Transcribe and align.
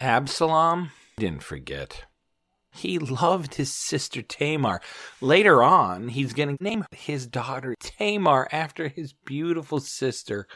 Absalom 0.00 0.92
didn't 1.18 1.42
forget. 1.42 2.06
He 2.72 2.98
loved 2.98 3.56
his 3.56 3.70
sister 3.70 4.22
Tamar. 4.22 4.80
Later 5.20 5.62
on, 5.62 6.08
he's 6.08 6.32
going 6.32 6.56
to 6.56 6.64
name 6.64 6.86
his 6.92 7.26
daughter 7.26 7.74
Tamar 7.80 8.48
after 8.50 8.88
his 8.88 9.12
beautiful 9.12 9.78
sister. 9.78 10.46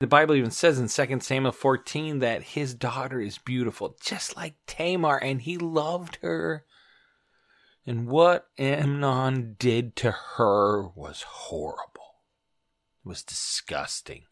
The 0.00 0.08
Bible 0.08 0.34
even 0.34 0.50
says 0.50 0.80
in 0.80 0.88
2 0.88 1.20
Samuel 1.20 1.52
14 1.52 2.18
that 2.18 2.42
his 2.42 2.74
daughter 2.74 3.20
is 3.20 3.38
beautiful, 3.38 3.96
just 4.02 4.36
like 4.36 4.56
Tamar, 4.66 5.18
and 5.18 5.42
he 5.42 5.56
loved 5.56 6.18
her. 6.22 6.64
And 7.86 8.08
what 8.08 8.48
Amnon 8.58 9.54
did 9.56 9.94
to 9.96 10.10
her 10.36 10.88
was 10.88 11.22
horrible. 11.22 12.22
It 13.04 13.08
was 13.08 13.22
disgusting 13.22 14.24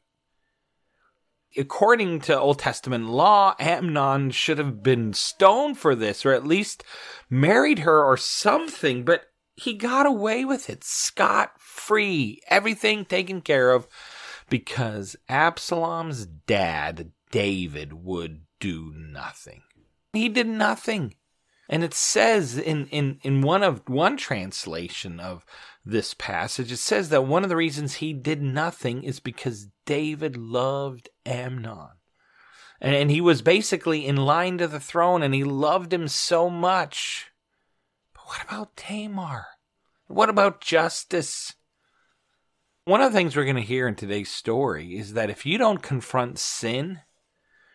according 1.57 2.21
to 2.23 2.39
Old 2.39 2.59
Testament 2.59 3.09
law, 3.09 3.55
Amnon 3.59 4.31
should 4.31 4.59
have 4.59 4.83
been 4.83 5.13
stoned 5.13 5.79
for 5.79 5.95
this, 5.95 6.25
or 6.25 6.33
at 6.33 6.47
least 6.47 6.85
married 7.31 7.81
her 7.81 8.03
or 8.05 8.17
something, 8.17 9.05
but 9.05 9.25
he 9.55 9.75
got 9.75 10.07
away 10.07 10.45
with 10.45 10.71
it 10.71 10.83
scot 10.83 11.53
free, 11.59 12.41
everything 12.49 13.05
taken 13.05 13.41
care 13.41 13.71
of, 13.71 13.87
because 14.49 15.17
Absalom's 15.29 16.27
dad, 16.27 17.13
David, 17.31 17.93
would 17.93 18.43
do 18.61 18.93
nothing. 18.95 19.63
He 20.13 20.29
did 20.29 20.47
nothing. 20.47 21.15
And 21.73 21.83
it 21.83 21.95
says 21.95 22.59
in, 22.59 22.87
in, 22.89 23.19
in 23.23 23.41
one 23.41 23.63
of 23.63 23.89
one 23.89 24.19
translation 24.19 25.19
of 25.19 25.47
this 25.87 26.13
passage, 26.13 26.71
it 26.71 26.77
says 26.77 27.09
that 27.09 27.25
one 27.25 27.45
of 27.45 27.49
the 27.49 27.57
reasons 27.57 27.95
he 27.95 28.13
did 28.13 28.43
nothing 28.43 29.03
is 29.03 29.21
because 29.21 29.69
David 29.87 30.37
loved 30.37 31.09
Amnon. 31.25 31.93
And, 32.79 32.95
and 32.95 33.11
he 33.11 33.23
was 33.23 33.41
basically 33.41 34.07
in 34.07 34.17
line 34.17 34.59
to 34.59 34.69
the 34.69 34.81
throne 34.81 35.23
and 35.23 35.33
he 35.33 35.45
loved 35.45 35.95
him 35.95 36.09
so 36.09 36.51
much. 36.51 37.31
But 38.13 38.27
what 38.27 38.45
about 38.45 38.77
Tamar? 38.77 39.47
What 40.09 40.29
about 40.29 40.61
justice? 40.61 41.55
One 42.85 43.01
of 43.01 43.11
the 43.11 43.19
things 43.19 43.35
we're 43.35 43.45
going 43.45 43.57
to 43.57 43.63
hear 43.63 43.89
in 43.89 43.95
today's 43.95 44.31
story 44.31 44.99
is 44.99 45.15
that 45.15 45.31
if 45.31 45.47
you 45.47 45.57
don't 45.57 45.83
confront 45.83 46.39
sin, 46.39 47.01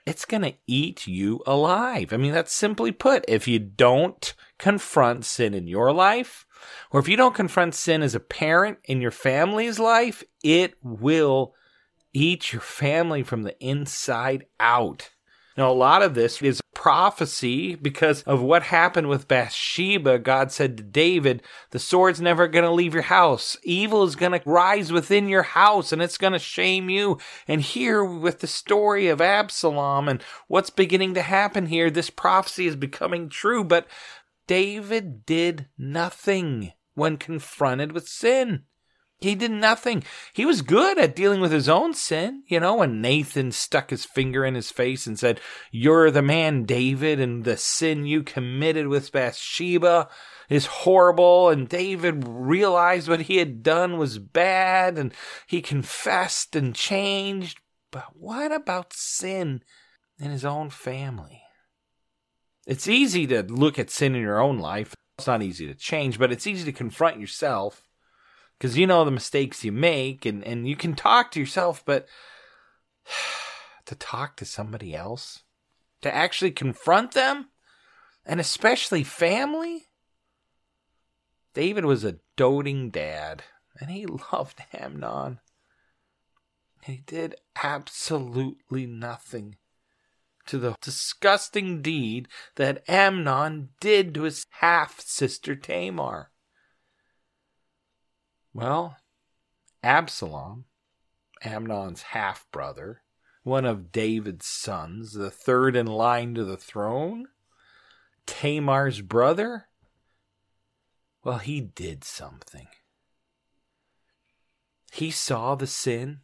it's 0.07 0.23
going 0.23 0.43
to 0.43 0.53
eat 0.67 1.05
you 1.05 1.41
alive. 1.45 2.13
I 2.13 2.17
mean, 2.17 2.31
that's 2.31 2.53
simply 2.53 2.93
put. 2.93 3.25
If 3.27 3.45
you 3.45 3.59
don't 3.59 4.33
confront 4.57 5.25
sin 5.25 5.53
in 5.53 5.67
your 5.67 5.91
life, 5.91 6.45
or 6.91 7.01
if 7.01 7.09
you 7.09 7.17
don't 7.17 7.35
confront 7.35 7.75
sin 7.75 8.01
as 8.01 8.15
a 8.15 8.21
parent 8.21 8.77
in 8.85 9.01
your 9.01 9.11
family's 9.11 9.79
life, 9.79 10.23
it 10.41 10.75
will 10.81 11.53
eat 12.13 12.53
your 12.53 12.61
family 12.61 13.21
from 13.21 13.43
the 13.43 13.59
inside 13.59 14.45
out. 14.61 15.09
Now, 15.57 15.69
a 15.69 15.73
lot 15.73 16.01
of 16.01 16.13
this 16.13 16.41
is 16.41 16.61
prophecy 16.77 17.73
because 17.73 18.21
of 18.21 18.39
what 18.39 18.61
happened 18.61 19.09
with 19.09 19.27
Bathsheba. 19.27 20.19
God 20.19 20.51
said 20.51 20.77
to 20.77 20.83
David, 20.83 21.41
The 21.71 21.79
sword's 21.79 22.21
never 22.21 22.47
going 22.47 22.65
to 22.65 22.71
leave 22.71 22.93
your 22.93 23.01
house. 23.01 23.57
Evil 23.63 24.03
is 24.03 24.15
going 24.15 24.33
to 24.33 24.41
rise 24.45 24.91
within 24.91 25.27
your 25.27 25.41
house 25.41 25.91
and 25.91 26.03
it's 26.03 26.19
going 26.19 26.33
to 26.33 26.39
shame 26.39 26.87
you. 26.87 27.17
And 27.47 27.63
here, 27.63 28.05
with 28.05 28.41
the 28.41 28.47
story 28.47 29.07
of 29.07 29.21
Absalom 29.21 30.07
and 30.07 30.21
what's 30.47 30.69
beginning 30.69 31.15
to 31.15 31.23
happen 31.23 31.65
here, 31.65 31.89
this 31.89 32.11
prophecy 32.11 32.67
is 32.67 32.75
becoming 32.75 33.27
true. 33.27 33.63
But 33.63 33.87
David 34.45 35.25
did 35.25 35.65
nothing 35.79 36.73
when 36.93 37.17
confronted 37.17 37.91
with 37.91 38.07
sin. 38.07 38.65
He 39.19 39.33
did 39.33 39.51
nothing. 39.51 40.03
He 40.33 40.45
was 40.45 40.61
good 40.61 40.99
at 40.99 41.15
dealing 41.15 41.41
with 41.41 41.51
his 41.51 41.67
own 41.67 41.95
sin. 41.95 42.43
You 42.47 42.59
know, 42.59 42.75
when 42.75 43.01
Nathan 43.01 43.51
stuck 43.51 43.89
his 43.89 44.05
finger 44.05 44.45
in 44.45 44.53
his 44.53 44.69
face 44.69 45.07
and 45.07 45.17
said, 45.17 45.41
You're 45.71 46.11
the 46.11 46.21
man, 46.21 46.65
David, 46.65 47.19
and 47.19 47.43
the 47.43 47.57
sin 47.57 48.05
you 48.05 48.21
committed 48.21 48.87
with 48.87 49.11
Bathsheba 49.11 50.07
is 50.49 50.67
horrible. 50.67 51.49
And 51.49 51.67
David 51.67 52.25
realized 52.27 53.09
what 53.09 53.21
he 53.21 53.37
had 53.37 53.63
done 53.63 53.97
was 53.97 54.19
bad 54.19 54.99
and 54.99 55.11
he 55.47 55.61
confessed 55.61 56.55
and 56.55 56.75
changed. 56.75 57.59
But 57.91 58.05
what 58.13 58.51
about 58.51 58.93
sin 58.93 59.63
in 60.19 60.29
his 60.29 60.45
own 60.45 60.69
family? 60.69 61.41
It's 62.67 62.87
easy 62.87 63.25
to 63.27 63.41
look 63.41 63.79
at 63.79 63.89
sin 63.89 64.13
in 64.13 64.21
your 64.21 64.39
own 64.39 64.59
life. 64.59 64.93
It's 65.17 65.25
not 65.25 65.41
easy 65.41 65.65
to 65.65 65.73
change, 65.73 66.19
but 66.19 66.31
it's 66.31 66.45
easy 66.45 66.65
to 66.65 66.71
confront 66.71 67.19
yourself 67.19 67.86
because 68.57 68.77
you 68.77 68.87
know 68.87 69.05
the 69.05 69.11
mistakes 69.11 69.63
you 69.63 69.71
make 69.71 70.25
and, 70.25 70.43
and 70.43 70.67
you 70.67 70.75
can 70.75 70.95
talk 70.95 71.31
to 71.31 71.39
yourself, 71.39 71.83
but 71.85 72.07
to 73.85 73.95
talk 73.95 74.35
to 74.37 74.45
somebody 74.45 74.95
else, 74.95 75.43
to 76.01 76.13
actually 76.13 76.51
confront 76.51 77.11
them, 77.11 77.49
and 78.25 78.39
especially 78.39 79.03
family. 79.03 79.85
David 81.53 81.85
was 81.85 82.03
a 82.03 82.19
doting 82.35 82.89
dad, 82.89 83.43
and 83.79 83.89
he 83.89 84.05
loved 84.31 84.61
Amnon. 84.73 85.39
And 86.85 86.95
He 86.95 87.03
did 87.05 87.35
absolutely 87.61 88.85
nothing 88.85 89.57
to 90.47 90.57
the 90.57 90.75
disgusting 90.81 91.81
deed 91.81 92.27
that 92.55 92.83
Amnon 92.87 93.69
did 93.79 94.13
to 94.15 94.23
his 94.23 94.45
half 94.59 95.01
sister 95.01 95.55
Tamar. 95.55 96.31
Well, 98.57 98.97
Absalom, 99.83 100.65
Amnon's 101.43 102.01
half 102.01 102.47
brother, 102.51 103.03
one 103.43 103.65
of 103.65 103.91
David's 103.91 104.47
sons, 104.47 105.13
the 105.13 105.29
third 105.29 105.75
in 105.75 105.85
line 105.85 106.33
to 106.33 106.43
the 106.43 106.57
throne, 106.57 107.27
Tamar's 108.25 109.01
brother, 109.01 109.67
well, 111.23 111.37
he 111.37 111.61
did 111.61 112.03
something. 112.03 112.65
He 114.91 115.11
saw 115.11 115.53
the 115.53 115.67
sin. 115.67 116.21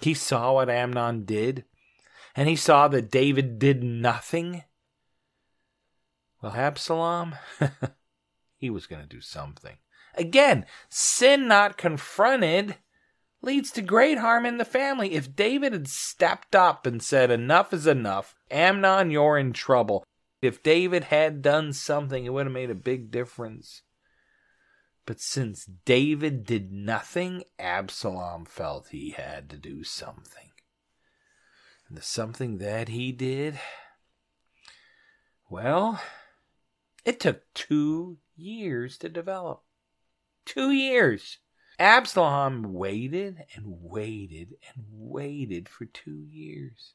He 0.00 0.12
saw 0.12 0.54
what 0.54 0.68
Amnon 0.68 1.24
did. 1.24 1.66
And 2.34 2.48
he 2.48 2.56
saw 2.56 2.88
that 2.88 3.12
David 3.12 3.60
did 3.60 3.84
nothing. 3.84 4.64
Well, 6.42 6.54
Absalom, 6.56 7.36
he 8.56 8.70
was 8.70 8.88
going 8.88 9.02
to 9.02 9.08
do 9.08 9.20
something. 9.20 9.76
Again, 10.16 10.66
sin 10.88 11.48
not 11.48 11.76
confronted 11.76 12.76
leads 13.42 13.70
to 13.72 13.82
great 13.82 14.18
harm 14.18 14.46
in 14.46 14.58
the 14.58 14.64
family. 14.64 15.12
If 15.12 15.36
David 15.36 15.72
had 15.72 15.88
stepped 15.88 16.54
up 16.54 16.86
and 16.86 17.02
said, 17.02 17.30
Enough 17.30 17.72
is 17.72 17.86
enough, 17.86 18.34
Amnon, 18.50 19.10
you're 19.10 19.38
in 19.38 19.52
trouble. 19.52 20.04
If 20.40 20.62
David 20.62 21.04
had 21.04 21.42
done 21.42 21.72
something, 21.72 22.24
it 22.24 22.32
would 22.32 22.46
have 22.46 22.52
made 22.52 22.70
a 22.70 22.74
big 22.74 23.10
difference. 23.10 23.82
But 25.06 25.20
since 25.20 25.66
David 25.84 26.44
did 26.44 26.72
nothing, 26.72 27.44
Absalom 27.58 28.46
felt 28.46 28.88
he 28.88 29.10
had 29.10 29.50
to 29.50 29.56
do 29.56 29.84
something. 29.84 30.50
And 31.88 31.98
the 31.98 32.02
something 32.02 32.58
that 32.58 32.88
he 32.88 33.12
did, 33.12 33.60
well, 35.50 36.00
it 37.04 37.20
took 37.20 37.42
two 37.52 38.18
years 38.34 38.96
to 38.98 39.10
develop. 39.10 39.63
Two 40.44 40.70
years. 40.70 41.38
Absalom 41.78 42.72
waited 42.72 43.44
and 43.54 43.64
waited 43.66 44.54
and 44.68 44.84
waited 44.90 45.68
for 45.68 45.86
two 45.86 46.24
years. 46.30 46.94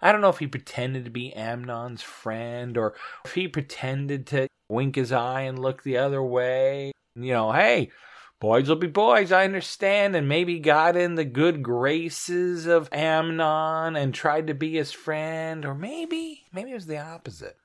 I 0.00 0.12
don't 0.12 0.20
know 0.20 0.28
if 0.28 0.38
he 0.38 0.46
pretended 0.46 1.04
to 1.04 1.10
be 1.10 1.32
Amnon's 1.34 2.02
friend 2.02 2.76
or 2.76 2.94
if 3.24 3.34
he 3.34 3.48
pretended 3.48 4.26
to 4.28 4.46
wink 4.68 4.94
his 4.94 5.10
eye 5.10 5.42
and 5.42 5.58
look 5.58 5.82
the 5.82 5.96
other 5.96 6.22
way. 6.22 6.92
You 7.16 7.32
know, 7.32 7.52
hey, 7.52 7.90
boys 8.38 8.68
will 8.68 8.76
be 8.76 8.86
boys, 8.86 9.32
I 9.32 9.44
understand, 9.44 10.14
and 10.14 10.28
maybe 10.28 10.60
got 10.60 10.96
in 10.96 11.16
the 11.16 11.24
good 11.24 11.62
graces 11.62 12.66
of 12.66 12.88
Amnon 12.92 13.96
and 13.96 14.14
tried 14.14 14.46
to 14.46 14.54
be 14.54 14.74
his 14.74 14.92
friend, 14.92 15.64
or 15.64 15.74
maybe, 15.74 16.44
maybe 16.52 16.70
it 16.70 16.74
was 16.74 16.86
the 16.86 16.98
opposite. 16.98 17.56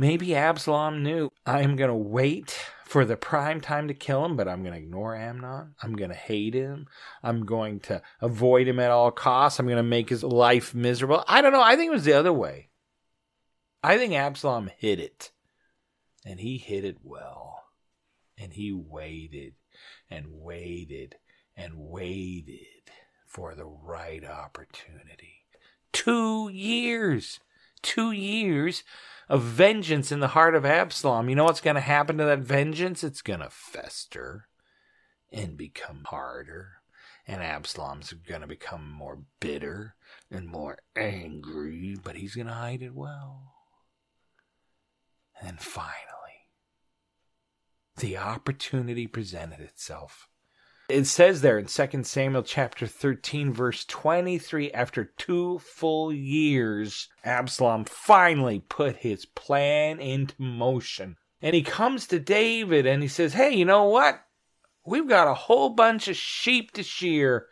Maybe 0.00 0.32
Absalom 0.36 1.02
knew 1.02 1.28
I'm 1.44 1.74
going 1.74 1.90
to 1.90 1.94
wait 1.96 2.56
for 2.84 3.04
the 3.04 3.16
prime 3.16 3.60
time 3.60 3.88
to 3.88 3.94
kill 3.94 4.24
him, 4.24 4.36
but 4.36 4.46
I'm 4.46 4.62
going 4.62 4.72
to 4.72 4.78
ignore 4.78 5.16
Amnon. 5.16 5.74
I'm 5.82 5.96
going 5.96 6.10
to 6.10 6.16
hate 6.16 6.54
him. 6.54 6.86
I'm 7.20 7.44
going 7.44 7.80
to 7.80 8.00
avoid 8.20 8.68
him 8.68 8.78
at 8.78 8.92
all 8.92 9.10
costs. 9.10 9.58
I'm 9.58 9.66
going 9.66 9.76
to 9.76 9.82
make 9.82 10.08
his 10.08 10.22
life 10.22 10.72
miserable. 10.72 11.24
I 11.26 11.42
don't 11.42 11.52
know. 11.52 11.60
I 11.60 11.74
think 11.74 11.88
it 11.88 11.94
was 11.94 12.04
the 12.04 12.12
other 12.12 12.32
way. 12.32 12.68
I 13.82 13.98
think 13.98 14.14
Absalom 14.14 14.70
hit 14.78 15.00
it, 15.00 15.32
and 16.24 16.38
he 16.38 16.58
hit 16.58 16.84
it 16.84 16.98
well. 17.02 17.64
And 18.38 18.52
he 18.52 18.72
waited 18.72 19.54
and 20.08 20.26
waited 20.30 21.16
and 21.56 21.72
waited 21.76 22.92
for 23.26 23.56
the 23.56 23.66
right 23.66 24.24
opportunity. 24.24 25.44
Two 25.92 26.50
years. 26.50 27.40
Two 27.82 28.12
years 28.12 28.82
of 29.28 29.42
vengeance 29.42 30.10
in 30.10 30.20
the 30.20 30.28
heart 30.28 30.54
of 30.54 30.64
Absalom. 30.64 31.28
You 31.28 31.34
know 31.36 31.44
what's 31.44 31.60
going 31.60 31.76
to 31.76 31.80
happen 31.80 32.18
to 32.18 32.24
that 32.24 32.40
vengeance? 32.40 33.04
It's 33.04 33.22
going 33.22 33.40
to 33.40 33.50
fester 33.50 34.48
and 35.30 35.56
become 35.56 36.04
harder. 36.06 36.74
And 37.26 37.42
Absalom's 37.42 38.12
going 38.12 38.40
to 38.40 38.46
become 38.46 38.90
more 38.90 39.18
bitter 39.38 39.94
and 40.30 40.48
more 40.48 40.78
angry, 40.96 41.96
but 42.02 42.16
he's 42.16 42.34
going 42.34 42.46
to 42.46 42.54
hide 42.54 42.82
it 42.82 42.94
well. 42.94 43.54
And 45.40 45.60
finally, 45.60 45.98
the 47.98 48.16
opportunity 48.16 49.06
presented 49.06 49.60
itself. 49.60 50.27
It 50.88 51.04
says 51.04 51.42
there 51.42 51.58
in 51.58 51.66
2 51.66 52.02
Samuel 52.04 52.42
chapter 52.42 52.86
13 52.86 53.52
verse 53.52 53.84
23 53.84 54.72
after 54.72 55.04
2 55.04 55.58
full 55.58 56.10
years 56.10 57.08
Absalom 57.22 57.84
finally 57.84 58.60
put 58.60 58.96
his 58.96 59.26
plan 59.26 60.00
into 60.00 60.34
motion. 60.40 61.16
And 61.42 61.54
he 61.54 61.62
comes 61.62 62.06
to 62.06 62.18
David 62.18 62.86
and 62.86 63.02
he 63.02 63.08
says, 63.08 63.34
"Hey, 63.34 63.50
you 63.50 63.66
know 63.66 63.84
what? 63.84 64.24
We've 64.86 65.06
got 65.06 65.28
a 65.28 65.34
whole 65.34 65.68
bunch 65.68 66.08
of 66.08 66.16
sheep 66.16 66.72
to 66.72 66.82
shear 66.82 67.48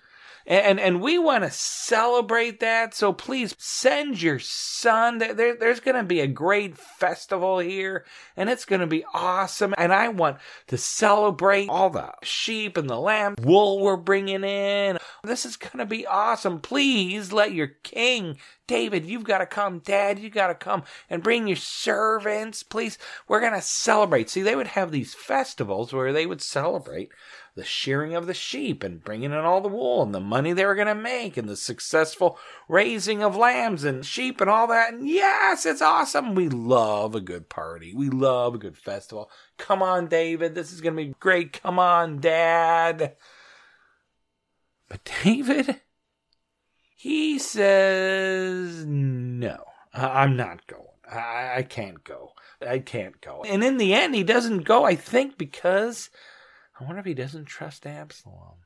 and 0.46 0.78
and 0.78 1.00
we 1.00 1.18
want 1.18 1.44
to 1.44 1.50
celebrate 1.50 2.60
that. 2.60 2.94
So 2.94 3.12
please 3.12 3.54
send 3.58 4.20
your 4.22 4.38
son. 4.38 5.18
There, 5.18 5.56
there's 5.56 5.80
going 5.80 5.96
to 5.96 6.02
be 6.02 6.20
a 6.20 6.26
great 6.26 6.78
festival 6.78 7.58
here, 7.58 8.04
and 8.36 8.48
it's 8.48 8.64
going 8.64 8.80
to 8.80 8.86
be 8.86 9.04
awesome. 9.12 9.74
And 9.76 9.92
I 9.92 10.08
want 10.08 10.38
to 10.68 10.78
celebrate 10.78 11.68
all 11.68 11.90
the 11.90 12.12
sheep 12.22 12.76
and 12.76 12.88
the 12.88 12.98
lamb, 12.98 13.34
wool 13.42 13.80
we're 13.80 13.96
bringing 13.96 14.44
in. 14.44 14.98
This 15.24 15.44
is 15.44 15.56
going 15.56 15.78
to 15.78 15.86
be 15.86 16.06
awesome. 16.06 16.60
Please 16.60 17.32
let 17.32 17.52
your 17.52 17.68
king 17.82 18.36
David, 18.66 19.04
you've 19.04 19.24
got 19.24 19.38
to 19.38 19.46
come. 19.46 19.78
Dad, 19.78 20.18
you 20.18 20.28
got 20.28 20.48
to 20.48 20.54
come 20.54 20.82
and 21.08 21.22
bring 21.22 21.46
your 21.46 21.56
servants. 21.56 22.62
Please, 22.62 22.98
we're 23.28 23.40
going 23.40 23.52
to 23.52 23.60
celebrate. 23.60 24.28
See, 24.28 24.42
they 24.42 24.56
would 24.56 24.68
have 24.68 24.90
these 24.90 25.14
festivals 25.14 25.92
where 25.92 26.12
they 26.12 26.26
would 26.26 26.42
celebrate 26.42 27.12
the 27.56 27.64
shearing 27.64 28.14
of 28.14 28.26
the 28.26 28.34
sheep 28.34 28.84
and 28.84 29.02
bringing 29.02 29.32
in 29.32 29.38
all 29.38 29.62
the 29.62 29.68
wool 29.68 30.02
and 30.02 30.14
the 30.14 30.20
money 30.20 30.52
they 30.52 30.66
were 30.66 30.74
going 30.74 30.86
to 30.86 30.94
make 30.94 31.38
and 31.38 31.48
the 31.48 31.56
successful 31.56 32.38
raising 32.68 33.22
of 33.22 33.34
lambs 33.34 33.82
and 33.82 34.04
sheep 34.04 34.42
and 34.42 34.50
all 34.50 34.66
that. 34.66 34.92
And 34.92 35.08
yes, 35.08 35.64
it's 35.64 35.80
awesome. 35.80 36.34
We 36.34 36.50
love 36.50 37.14
a 37.14 37.20
good 37.20 37.48
party. 37.48 37.94
We 37.94 38.10
love 38.10 38.54
a 38.54 38.58
good 38.58 38.76
festival. 38.76 39.30
Come 39.56 39.82
on, 39.82 40.06
David. 40.06 40.54
This 40.54 40.70
is 40.70 40.82
going 40.82 40.96
to 40.96 41.02
be 41.02 41.14
great. 41.18 41.60
Come 41.62 41.78
on, 41.78 42.20
Dad. 42.20 43.16
But 44.88 45.10
David, 45.24 45.80
he 46.94 47.38
says, 47.38 48.84
no, 48.84 49.64
I'm 49.94 50.36
not 50.36 50.66
going. 50.66 50.82
I, 51.10 51.62
can't 51.62 52.04
go. 52.04 52.32
I 52.60 52.80
can't 52.80 53.20
go. 53.20 53.44
And 53.46 53.64
in 53.64 53.78
the 53.78 53.94
end, 53.94 54.14
he 54.14 54.24
doesn't 54.24 54.64
go, 54.64 54.84
I 54.84 54.94
think, 54.94 55.38
because 55.38 56.10
I 56.78 56.84
wonder 56.84 57.00
if 57.00 57.06
he 57.06 57.14
doesn't 57.14 57.46
trust 57.46 57.86
Absalom. 57.86 58.64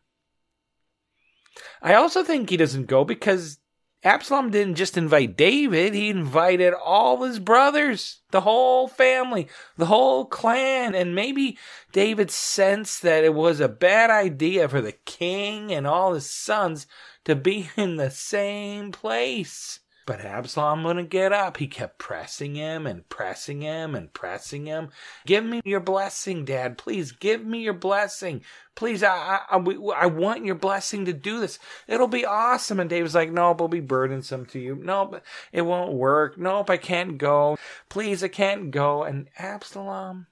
I 1.82 1.94
also 1.94 2.24
think 2.24 2.50
he 2.50 2.56
doesn't 2.56 2.86
go 2.86 3.04
because 3.04 3.58
Absalom 4.02 4.50
didn't 4.50 4.76
just 4.76 4.96
invite 4.96 5.36
David, 5.36 5.92
he 5.92 6.08
invited 6.08 6.72
all 6.72 7.22
his 7.22 7.38
brothers, 7.38 8.22
the 8.30 8.40
whole 8.40 8.88
family, 8.88 9.46
the 9.76 9.86
whole 9.86 10.24
clan. 10.24 10.94
And 10.94 11.14
maybe 11.14 11.58
David 11.92 12.30
sensed 12.30 13.02
that 13.02 13.24
it 13.24 13.34
was 13.34 13.60
a 13.60 13.68
bad 13.68 14.10
idea 14.10 14.68
for 14.68 14.80
the 14.80 14.92
king 14.92 15.70
and 15.70 15.86
all 15.86 16.14
his 16.14 16.28
sons 16.28 16.86
to 17.24 17.36
be 17.36 17.68
in 17.76 17.96
the 17.96 18.10
same 18.10 18.90
place. 18.90 19.80
But 20.06 20.20
Absalom 20.20 20.82
wouldn't 20.82 21.10
get 21.10 21.32
up. 21.32 21.58
He 21.58 21.66
kept 21.66 21.98
pressing 21.98 22.54
him 22.54 22.86
and 22.86 23.08
pressing 23.08 23.60
him 23.60 23.94
and 23.94 24.12
pressing 24.12 24.66
him. 24.66 24.90
Give 25.26 25.44
me 25.44 25.60
your 25.64 25.80
blessing, 25.80 26.44
Dad. 26.44 26.78
Please 26.78 27.12
give 27.12 27.44
me 27.44 27.60
your 27.60 27.74
blessing. 27.74 28.42
Please, 28.74 29.02
I, 29.02 29.40
I, 29.48 29.58
I 29.58 30.06
want 30.06 30.44
your 30.44 30.54
blessing 30.54 31.04
to 31.04 31.12
do 31.12 31.40
this. 31.40 31.58
It'll 31.86 32.08
be 32.08 32.24
awesome. 32.24 32.80
And 32.80 32.88
David's 32.88 33.14
like, 33.14 33.30
Nope, 33.30 33.58
it'll 33.58 33.68
be 33.68 33.80
burdensome 33.80 34.46
to 34.46 34.58
you. 34.58 34.74
Nope, 34.74 35.22
it 35.52 35.62
won't 35.62 35.92
work. 35.92 36.38
Nope, 36.38 36.70
I 36.70 36.76
can't 36.76 37.18
go. 37.18 37.58
Please, 37.88 38.24
I 38.24 38.28
can't 38.28 38.70
go. 38.70 39.04
And 39.04 39.28
Absalom, 39.38 40.26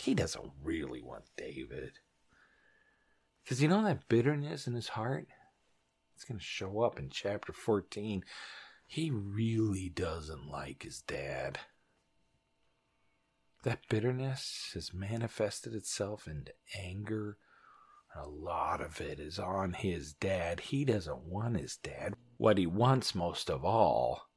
he 0.00 0.14
doesn't 0.14 0.50
really 0.62 1.02
want 1.02 1.24
David. 1.36 1.98
Because 3.42 3.60
you 3.60 3.68
know 3.68 3.84
that 3.84 4.08
bitterness 4.08 4.66
in 4.66 4.74
his 4.74 4.88
heart? 4.88 5.26
It's 6.14 6.24
going 6.24 6.38
to 6.38 6.44
show 6.44 6.80
up 6.80 6.98
in 6.98 7.10
chapter 7.10 7.52
14. 7.52 8.24
He 8.86 9.10
really 9.10 9.88
doesn't 9.88 10.50
like 10.50 10.82
his 10.82 11.02
dad. 11.02 11.58
That 13.64 13.88
bitterness 13.88 14.70
has 14.74 14.92
manifested 14.92 15.74
itself 15.74 16.26
into 16.26 16.52
anger. 16.78 17.38
A 18.14 18.28
lot 18.28 18.80
of 18.80 19.00
it 19.00 19.18
is 19.18 19.38
on 19.38 19.72
his 19.72 20.12
dad. 20.12 20.60
He 20.60 20.84
doesn't 20.84 21.24
want 21.24 21.58
his 21.58 21.76
dad. 21.76 22.14
What 22.36 22.58
he 22.58 22.66
wants 22.66 23.14
most 23.14 23.50
of 23.50 23.64
all 23.64 24.28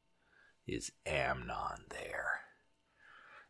is 0.66 0.92
Amnon 1.06 1.86
there. 1.90 2.42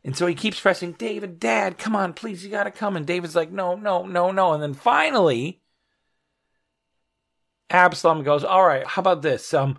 And 0.04 0.16
so 0.16 0.26
he 0.26 0.34
keeps 0.34 0.60
pressing, 0.60 0.92
David, 0.92 1.40
Dad, 1.40 1.76
come 1.78 1.96
on, 1.96 2.12
please, 2.12 2.44
you 2.44 2.50
gotta 2.50 2.70
come. 2.70 2.96
And 2.96 3.06
David's 3.06 3.36
like, 3.36 3.50
no, 3.50 3.74
no, 3.74 4.06
no, 4.06 4.30
no. 4.30 4.52
And 4.52 4.62
then 4.62 4.74
finally, 4.74 5.60
Absalom 7.70 8.22
goes, 8.22 8.44
All 8.44 8.66
right, 8.66 8.86
how 8.86 9.00
about 9.00 9.22
this? 9.22 9.52
Um, 9.52 9.78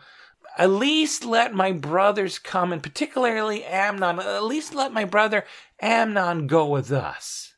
at 0.57 0.69
least 0.69 1.23
let 1.23 1.53
my 1.53 1.71
brothers 1.71 2.37
come, 2.37 2.73
and 2.73 2.83
particularly 2.83 3.63
Amnon, 3.63 4.19
at 4.19 4.43
least 4.43 4.75
let 4.75 4.91
my 4.91 5.05
brother 5.05 5.45
Amnon 5.79 6.47
go 6.47 6.67
with 6.67 6.91
us. 6.91 7.53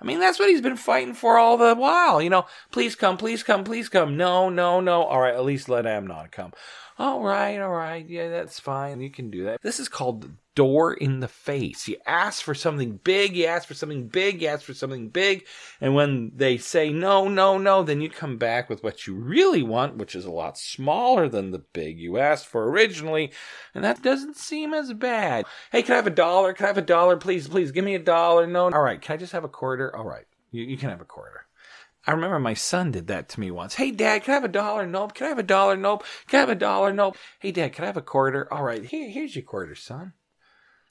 I 0.00 0.04
mean, 0.04 0.18
that's 0.18 0.38
what 0.38 0.50
he's 0.50 0.60
been 0.60 0.76
fighting 0.76 1.14
for 1.14 1.38
all 1.38 1.56
the 1.56 1.74
while. 1.74 2.20
You 2.20 2.28
know, 2.28 2.46
please 2.70 2.94
come, 2.94 3.16
please 3.16 3.42
come, 3.42 3.64
please 3.64 3.88
come. 3.88 4.16
No, 4.16 4.50
no, 4.50 4.80
no. 4.80 5.04
All 5.04 5.20
right, 5.20 5.34
at 5.34 5.44
least 5.44 5.68
let 5.68 5.86
Amnon 5.86 6.28
come. 6.30 6.52
All 6.98 7.22
right, 7.22 7.58
all 7.58 7.72
right. 7.72 8.06
Yeah, 8.06 8.28
that's 8.28 8.60
fine. 8.60 9.00
You 9.00 9.10
can 9.10 9.30
do 9.30 9.44
that. 9.44 9.62
This 9.62 9.80
is 9.80 9.88
called 9.88 10.30
door 10.54 10.94
in 10.94 11.20
the 11.20 11.28
face. 11.28 11.88
You 11.88 11.96
ask 12.06 12.42
for 12.42 12.54
something 12.54 13.00
big, 13.02 13.36
you 13.36 13.46
ask 13.46 13.66
for 13.66 13.74
something 13.74 14.08
big, 14.08 14.40
you 14.40 14.48
ask 14.48 14.62
for 14.62 14.74
something 14.74 15.08
big, 15.08 15.46
and 15.80 15.94
when 15.94 16.32
they 16.34 16.56
say 16.56 16.92
no, 16.92 17.28
no, 17.28 17.58
no, 17.58 17.82
then 17.82 18.00
you 18.00 18.08
come 18.08 18.38
back 18.38 18.68
with 18.68 18.82
what 18.82 19.06
you 19.06 19.14
really 19.14 19.62
want, 19.62 19.96
which 19.96 20.14
is 20.14 20.24
a 20.24 20.30
lot 20.30 20.56
smaller 20.56 21.28
than 21.28 21.50
the 21.50 21.58
big 21.58 21.98
you 21.98 22.18
asked 22.18 22.46
for 22.46 22.68
originally, 22.68 23.32
and 23.74 23.84
that 23.84 24.02
doesn't 24.02 24.36
seem 24.36 24.72
as 24.72 24.92
bad. 24.92 25.44
Hey, 25.72 25.82
can 25.82 25.92
I 25.92 25.96
have 25.96 26.06
a 26.06 26.10
dollar? 26.10 26.52
Can 26.52 26.64
I 26.64 26.68
have 26.68 26.78
a 26.78 26.82
dollar, 26.82 27.16
please? 27.16 27.48
Please 27.48 27.72
give 27.72 27.84
me 27.84 27.94
a 27.94 27.98
dollar. 27.98 28.46
No. 28.46 28.64
All 28.64 28.82
right, 28.82 29.00
can 29.00 29.14
I 29.14 29.16
just 29.16 29.32
have 29.32 29.44
a 29.44 29.48
quarter? 29.48 29.94
All 29.94 30.04
right, 30.04 30.26
you, 30.50 30.64
you 30.64 30.76
can 30.76 30.90
have 30.90 31.00
a 31.00 31.06
quarter. 31.06 31.46
I 32.06 32.12
remember 32.12 32.38
my 32.38 32.54
son 32.54 32.90
did 32.90 33.06
that 33.06 33.30
to 33.30 33.40
me 33.40 33.50
once. 33.50 33.74
Hey, 33.74 33.90
Dad, 33.90 34.24
can 34.24 34.32
I 34.32 34.34
have 34.34 34.44
a 34.44 34.48
dollar? 34.48 34.86
Nope. 34.86 35.14
Can 35.14 35.24
I 35.24 35.28
have 35.30 35.38
a 35.38 35.42
dollar? 35.42 35.74
Nope. 35.74 36.04
Can 36.28 36.36
I 36.36 36.40
have 36.40 36.50
a 36.50 36.54
dollar? 36.54 36.92
Nope. 36.92 37.16
Hey, 37.38 37.50
Dad, 37.50 37.72
can 37.72 37.84
I 37.84 37.86
have 37.86 37.96
a 37.96 38.02
quarter? 38.02 38.52
All 38.52 38.62
right, 38.62 38.84
here, 38.84 39.08
here's 39.08 39.34
your 39.34 39.44
quarter, 39.44 39.74
son. 39.74 40.12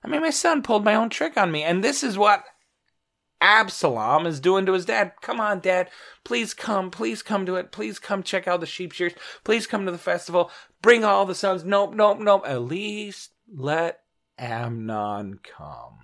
I 0.04 0.08
mean, 0.08 0.22
my 0.22 0.30
son 0.30 0.64
pulled 0.64 0.84
my 0.84 0.96
own 0.96 1.10
trick 1.10 1.38
on 1.38 1.52
me, 1.52 1.64
and 1.64 1.84
this 1.84 2.04
is 2.04 2.18
what 2.18 2.44
Absalom 3.40 4.26
is 4.26 4.40
doing 4.40 4.66
to 4.66 4.74
his 4.74 4.86
dad. 4.86 5.14
Come 5.22 5.40
on, 5.40 5.60
Dad. 5.60 5.90
Please 6.24 6.54
come. 6.54 6.90
Please 6.90 7.22
come 7.22 7.46
to 7.46 7.56
it. 7.56 7.72
Please 7.72 8.00
come 8.00 8.24
check 8.24 8.48
out 8.48 8.62
the 8.62 8.66
sheep 8.66 8.94
shears. 8.94 9.14
Please 9.44 9.68
come 9.68 9.86
to 9.86 9.92
the 9.92 9.98
festival. 9.98 10.50
Bring 10.82 11.04
all 11.04 11.26
the 11.26 11.36
sons. 11.36 11.64
Nope, 11.66 11.94
nope, 11.94 12.20
nope. 12.20 12.44
At 12.46 12.64
least 12.64 13.32
let 13.54 14.00
Amnon 14.38 15.40
come. 15.44 16.00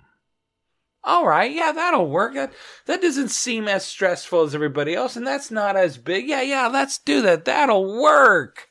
All 1.02 1.26
right, 1.26 1.50
yeah, 1.50 1.72
that'll 1.72 2.10
work. 2.10 2.34
That, 2.34 2.52
that 2.84 3.00
doesn't 3.00 3.30
seem 3.30 3.68
as 3.68 3.86
stressful 3.86 4.42
as 4.42 4.54
everybody 4.54 4.94
else, 4.94 5.16
and 5.16 5.26
that's 5.26 5.50
not 5.50 5.74
as 5.74 5.96
big. 5.96 6.28
Yeah, 6.28 6.42
yeah, 6.42 6.66
let's 6.66 6.98
do 6.98 7.22
that. 7.22 7.46
That'll 7.46 8.02
work. 8.02 8.68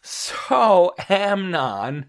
So 0.00 0.94
Amnon 1.08 2.06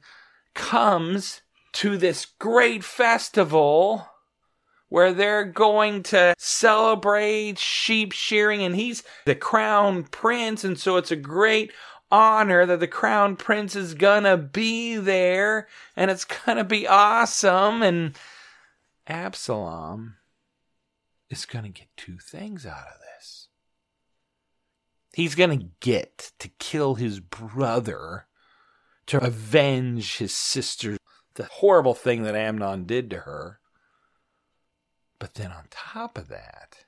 comes 0.54 1.42
to 1.76 1.98
this 1.98 2.26
great 2.40 2.84
festival 2.84 4.08
where 4.90 5.14
they're 5.14 5.46
going 5.46 6.04
to 6.04 6.34
celebrate 6.38 7.60
sheep 7.60 8.12
shearing, 8.12 8.64
and 8.64 8.76
he's 8.76 9.04
the 9.26 9.36
crown 9.36 10.04
prince, 10.04 10.64
and 10.64 10.80
so 10.80 10.98
it's 10.98 11.12
a 11.12 11.16
great 11.16 11.72
honor 12.12 12.66
that 12.66 12.80
the 12.80 12.88
crown 12.88 13.36
prince 13.36 13.76
is 13.76 13.94
gonna 13.94 14.38
be 14.38 14.96
there, 14.96 15.68
and 15.98 16.10
it's 16.10 16.26
gonna 16.26 16.64
be 16.64 16.88
awesome, 16.88 17.82
and 17.84 18.18
Absalom 19.08 20.16
is 21.30 21.46
to 21.66 21.70
get 21.70 21.90
two 21.98 22.18
things 22.18 22.66
out 22.66 22.86
of 22.88 23.02
this. 23.02 23.50
He's 25.14 25.36
to 25.60 25.70
get 25.80 26.32
to 26.40 26.48
kill 26.60 26.96
his 26.96 27.20
brother 27.20 28.28
to 29.08 29.24
avenge 29.24 30.18
his 30.18 30.34
sister, 30.34 30.98
the 31.36 31.46
horrible 31.46 31.94
thing 31.94 32.24
that 32.24 32.36
Amnon 32.36 32.86
did 32.86 33.10
to 33.12 33.20
her. 33.20 33.60
But 35.20 35.36
then 35.36 35.52
on 35.52 35.66
top 35.70 36.18
of 36.18 36.28
that, 36.30 36.86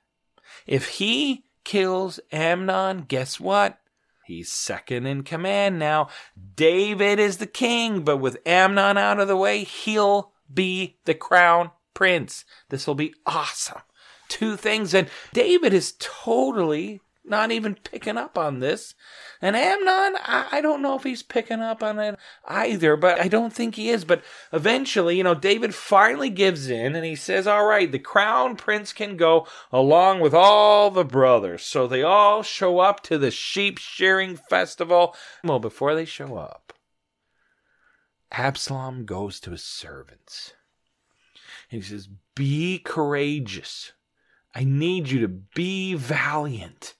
if 0.66 0.89
he 0.89 1.46
kills 1.63 2.20
Amnon, 2.32 3.06
guess 3.08 3.39
what? 3.39 3.80
He's 4.25 4.51
second 4.51 5.06
in 5.06 5.24
command 5.24 5.80
now. 5.80 6.10
David 6.56 7.20
is 7.20 7.38
the 7.38 7.48
king, 7.48 8.04
but 8.04 8.18
with 8.18 8.38
Amnon 8.46 8.98
out 8.98 9.20
of 9.20 9.30
the 9.30 9.38
way, 9.38 9.63
he'll 9.63 10.34
be 10.54 10.98
the 11.06 11.13
crown 11.13 11.72
prince. 11.94 12.44
This 12.70 12.86
will 12.86 12.96
be 12.96 13.13
awesome. 13.25 13.82
Two 14.27 14.58
things. 14.58 14.94
And 14.94 15.10
David 15.34 15.74
is 15.74 15.96
totally 16.00 17.00
not 17.28 17.52
even 17.52 17.76
picking 17.76 18.18
up 18.18 18.38
on 18.38 18.60
this. 18.60 18.96
And 19.42 19.56
Amnon, 19.56 20.20
I, 20.24 20.48
I, 20.52 20.62
don't 20.62 20.82
know 20.82 20.96
if 20.96 21.04
he's 21.04 21.24
picking 21.24 21.60
up 21.60 21.84
on 21.84 22.00
it 22.00 22.18
either, 22.48 22.96
but 22.96 23.20
I 23.20 23.28
don't 23.28 23.54
think 23.54 23.76
he 23.76 23.90
is. 23.90 24.06
But 24.06 24.24
eventually, 24.52 25.18
you 25.18 25.24
know, 25.24 25.36
David 25.36 25.76
finally 25.76 26.30
gives 26.30 26.70
in 26.70 26.96
and 26.96 27.06
he 27.06 27.16
says, 27.16 27.48
All 27.48 27.66
right, 27.66 27.92
the 27.92 28.00
crown 28.00 28.56
prince 28.56 28.94
can 28.94 29.18
go 29.18 29.48
along 29.72 30.22
with 30.22 30.34
all 30.34 30.90
the 30.90 31.06
brothers. 31.06 31.64
So 31.64 31.88
they 31.88 32.04
all 32.04 32.44
show 32.44 32.80
up 32.80 33.04
to 33.04 33.18
the 33.18 33.32
sheep 33.32 33.78
shearing 33.78 34.38
festival. 34.38 35.16
Well, 35.44 35.60
before 35.60 35.96
they 35.96 36.06
show 36.06 36.38
up, 36.38 36.74
Absalom 38.32 39.06
goes 39.06 39.40
to 39.42 39.52
his 39.52 39.64
servants 39.64 40.54
and 41.72 41.84
he 41.84 41.90
says, 41.90 42.10
Be 42.36 42.80
courageous. 42.80 43.94
I 44.56 44.64
need 44.64 45.10
you 45.10 45.20
to 45.20 45.28
be 45.28 45.94
valiant. 45.94 46.96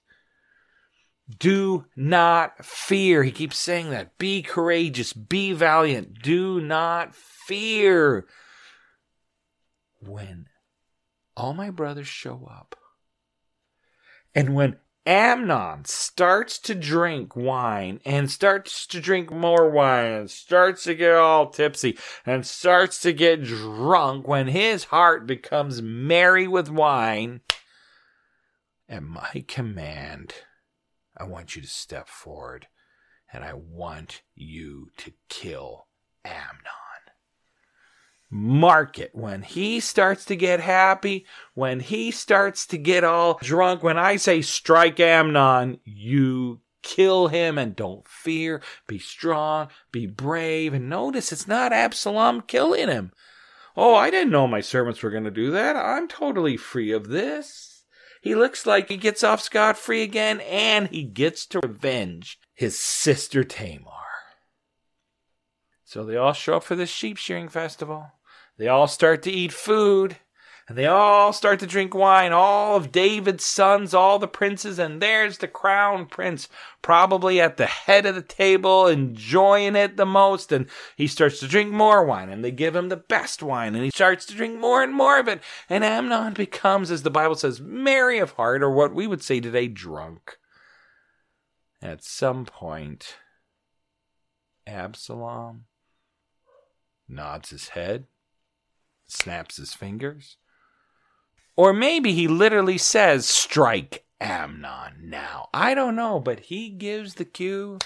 Do 1.30 1.86
not 1.96 2.66
fear. 2.66 3.24
He 3.24 3.32
keeps 3.32 3.58
saying 3.58 3.90
that. 3.90 4.18
Be 4.18 4.42
courageous. 4.42 5.12
Be 5.14 5.52
valiant. 5.54 6.22
Do 6.22 6.62
not 6.62 7.14
fear. 7.16 8.26
When 10.00 10.48
all 11.36 11.54
my 11.54 11.70
brothers 11.70 12.08
show 12.08 12.50
up, 12.50 12.76
and 14.34 14.56
when 14.56 14.78
Amnon 15.08 15.86
starts 15.86 16.60
to 16.60 16.76
drink 16.76 17.34
wine 17.34 18.02
and 18.06 18.30
starts 18.30 18.86
to 18.88 19.00
drink 19.00 19.32
more 19.32 19.70
wine 19.70 20.12
and 20.12 20.30
starts 20.30 20.84
to 20.84 20.96
get 20.96 21.16
all 21.16 21.50
tipsy 21.50 21.98
and 22.26 22.46
starts 22.46 23.00
to 23.02 23.14
get 23.14 23.44
drunk 23.44 24.28
when 24.28 24.48
his 24.48 24.86
heart 24.86 25.26
becomes 25.26 25.82
merry 25.82 26.46
with 26.46 26.70
wine. 26.70 27.40
At 28.90 29.04
my 29.04 29.46
command, 29.48 30.34
I 31.18 31.24
want 31.24 31.56
you 31.56 31.62
to 31.62 31.68
step 31.68 32.08
forward 32.08 32.68
and 33.34 33.44
I 33.44 33.54
want 33.54 34.22
you 34.36 34.90
to 34.98 35.12
kill 35.30 35.88
Amnon 36.24 36.88
mark 38.30 39.00
it. 39.00 39.12
When 39.14 39.42
he 39.42 39.80
starts 39.80 40.26
to 40.26 40.36
get 40.36 40.60
happy, 40.60 41.26
when 41.54 41.80
he 41.80 42.12
starts 42.12 42.66
to 42.68 42.78
get 42.78 43.04
all 43.04 43.40
drunk, 43.42 43.84
when 43.84 43.98
I 43.98 44.18
say 44.18 44.42
strike 44.42 45.00
Amnon, 45.00 45.80
you 45.84 46.62
kill 46.84 47.28
him 47.28 47.58
and 47.58 47.76
don't 47.76 48.08
fear. 48.08 48.62
Be 48.88 49.00
strong, 49.00 49.70
be 49.92 50.06
brave. 50.06 50.74
And 50.74 50.90
notice 50.90 51.32
it's 51.32 51.48
not 51.48 51.74
Absalom 51.74 52.42
killing 52.42 52.88
him. 52.88 53.12
Oh, 53.76 53.96
I 53.96 54.10
didn't 54.10 54.32
know 54.32 54.48
my 54.48 54.62
servants 54.62 55.04
were 55.04 55.12
going 55.12 55.24
to 55.26 55.32
do 55.32 55.52
that. 55.52 55.76
I'm 55.76 56.08
totally 56.08 56.58
free 56.58 56.92
of 56.92 57.10
this. 57.10 57.77
He 58.22 58.36
looks 58.36 58.66
like 58.66 58.90
he 58.90 58.98
gets 58.98 59.24
off 59.24 59.42
scot 59.42 59.78
free 59.78 60.04
again 60.04 60.42
and 60.42 60.88
he 60.88 61.04
gets 61.04 61.46
to 61.48 61.60
revenge 61.60 62.40
his 62.54 62.80
sister 62.80 63.44
Tamar. 63.44 63.92
So 65.86 66.04
they 66.04 66.18
all 66.18 66.34
show 66.34 66.58
up 66.58 66.64
for 66.64 66.76
this 66.76 66.90
sheep 66.90 67.18
shearing 67.18 67.50
festival. 67.50 68.12
They 68.58 68.68
all 68.68 68.88
start 68.88 69.24
to 69.24 69.32
eat 69.32 69.54
food, 69.54 70.18
and 70.68 70.78
they 70.78 70.86
all 70.86 71.32
start 71.32 71.60
to 71.60 71.68
drink 71.68 71.96
wine. 71.96 72.34
All 72.34 72.76
of 72.76 72.92
David's 72.92 73.46
sons, 73.46 73.94
all 73.94 74.20
the 74.20 74.28
princes, 74.28 74.78
and 74.78 75.02
there's 75.02 75.38
the 75.38 75.48
crown 75.48 76.08
prince, 76.08 76.50
probably 76.82 77.40
at 77.40 77.56
the 77.56 77.66
head 77.66 78.06
of 78.06 78.16
the 78.16 78.22
table, 78.22 78.86
enjoying 78.86 79.78
it 79.78 79.96
the 79.96 80.06
most. 80.06 80.52
And 80.52 80.68
he 80.98 81.08
starts 81.08 81.40
to 81.40 81.48
drink 81.48 81.72
more 81.72 82.04
wine, 82.04 82.30
and 82.30 82.44
they 82.44 82.52
give 82.52 82.76
him 82.76 82.90
the 82.90 82.98
best 82.98 83.42
wine, 83.42 83.76
and 83.76 83.84
he 83.84 83.92
starts 83.92 84.26
to 84.26 84.36
drink 84.36 84.60
more 84.60 84.84
and 84.84 84.94
more 84.94 85.18
of 85.20 85.30
it. 85.30 85.42
And 85.70 85.86
Amnon 85.86 86.34
becomes, 86.34 86.92
as 86.92 87.04
the 87.04 87.10
Bible 87.10 87.36
says, 87.36 87.62
merry 87.62 88.20
of 88.20 88.32
heart, 88.32 88.62
or 88.62 88.70
what 88.70 88.94
we 88.94 89.08
would 89.08 89.24
say 89.24 89.40
today, 89.40 89.70
drunk. 89.70 90.38
At 91.82 92.04
some 92.04 92.44
point, 92.44 93.16
Absalom 94.66 95.66
nods 97.08 97.52
his 97.52 97.70
head 97.70 98.08
snaps 99.08 99.56
his 99.56 99.74
fingers. 99.74 100.36
Or 101.58 101.74
maybe 101.74 102.14
he 102.14 102.28
literally 102.28 102.78
says, 102.78 103.26
Strike 103.26 104.06
Amnon 104.22 105.10
now. 105.10 105.50
I 105.54 105.74
don't 105.74 105.96
know, 105.96 106.20
but 106.20 106.42
he 106.42 106.70
gives 106.70 107.16
the 107.16 107.26
cue, 107.26 107.80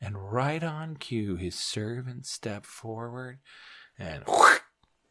and 0.00 0.32
right 0.32 0.62
on 0.62 0.96
cue, 0.96 1.36
his 1.36 1.54
servants 1.54 2.30
step 2.30 2.66
forward 2.66 3.38
and 3.98 4.24
whoosh, 4.26 4.58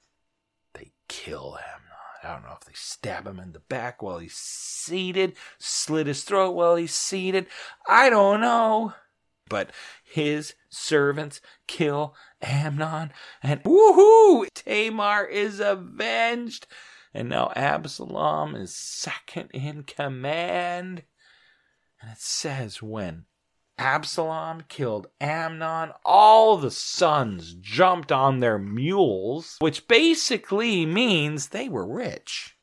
they 0.73 0.91
kill 1.07 1.57
Amnon. 1.57 1.83
I 2.23 2.33
don't 2.33 2.43
know 2.43 2.57
if 2.59 2.65
they 2.65 2.73
stab 2.73 3.27
him 3.27 3.39
in 3.39 3.53
the 3.53 3.59
back 3.59 4.01
while 4.01 4.17
he's 4.17 4.35
seated, 4.35 5.35
slit 5.59 6.07
his 6.07 6.23
throat 6.23 6.51
while 6.51 6.75
he's 6.75 6.93
seated. 6.93 7.47
I 7.87 8.09
don't 8.09 8.41
know. 8.41 8.93
But 9.49 9.71
his 10.03 10.55
servants 10.69 11.39
kill 11.67 12.15
Amnon, 12.41 13.13
and 13.41 13.63
woohoo! 13.63 14.47
Tamar 14.53 15.23
is 15.23 15.61
avenged, 15.61 16.67
and 17.17 17.29
now 17.29 17.51
Absalom 17.55 18.55
is 18.55 18.75
second 18.75 19.49
in 19.51 19.81
command. 19.81 21.01
And 21.99 22.11
it 22.11 22.19
says 22.19 22.79
when 22.79 23.25
Absalom 23.79 24.65
killed 24.69 25.07
Amnon, 25.19 25.93
all 26.05 26.57
the 26.57 26.69
sons 26.69 27.55
jumped 27.55 28.11
on 28.11 28.39
their 28.39 28.59
mules, 28.59 29.55
which 29.57 29.87
basically 29.87 30.85
means 30.85 31.47
they 31.47 31.67
were 31.67 31.87
rich. 31.87 32.55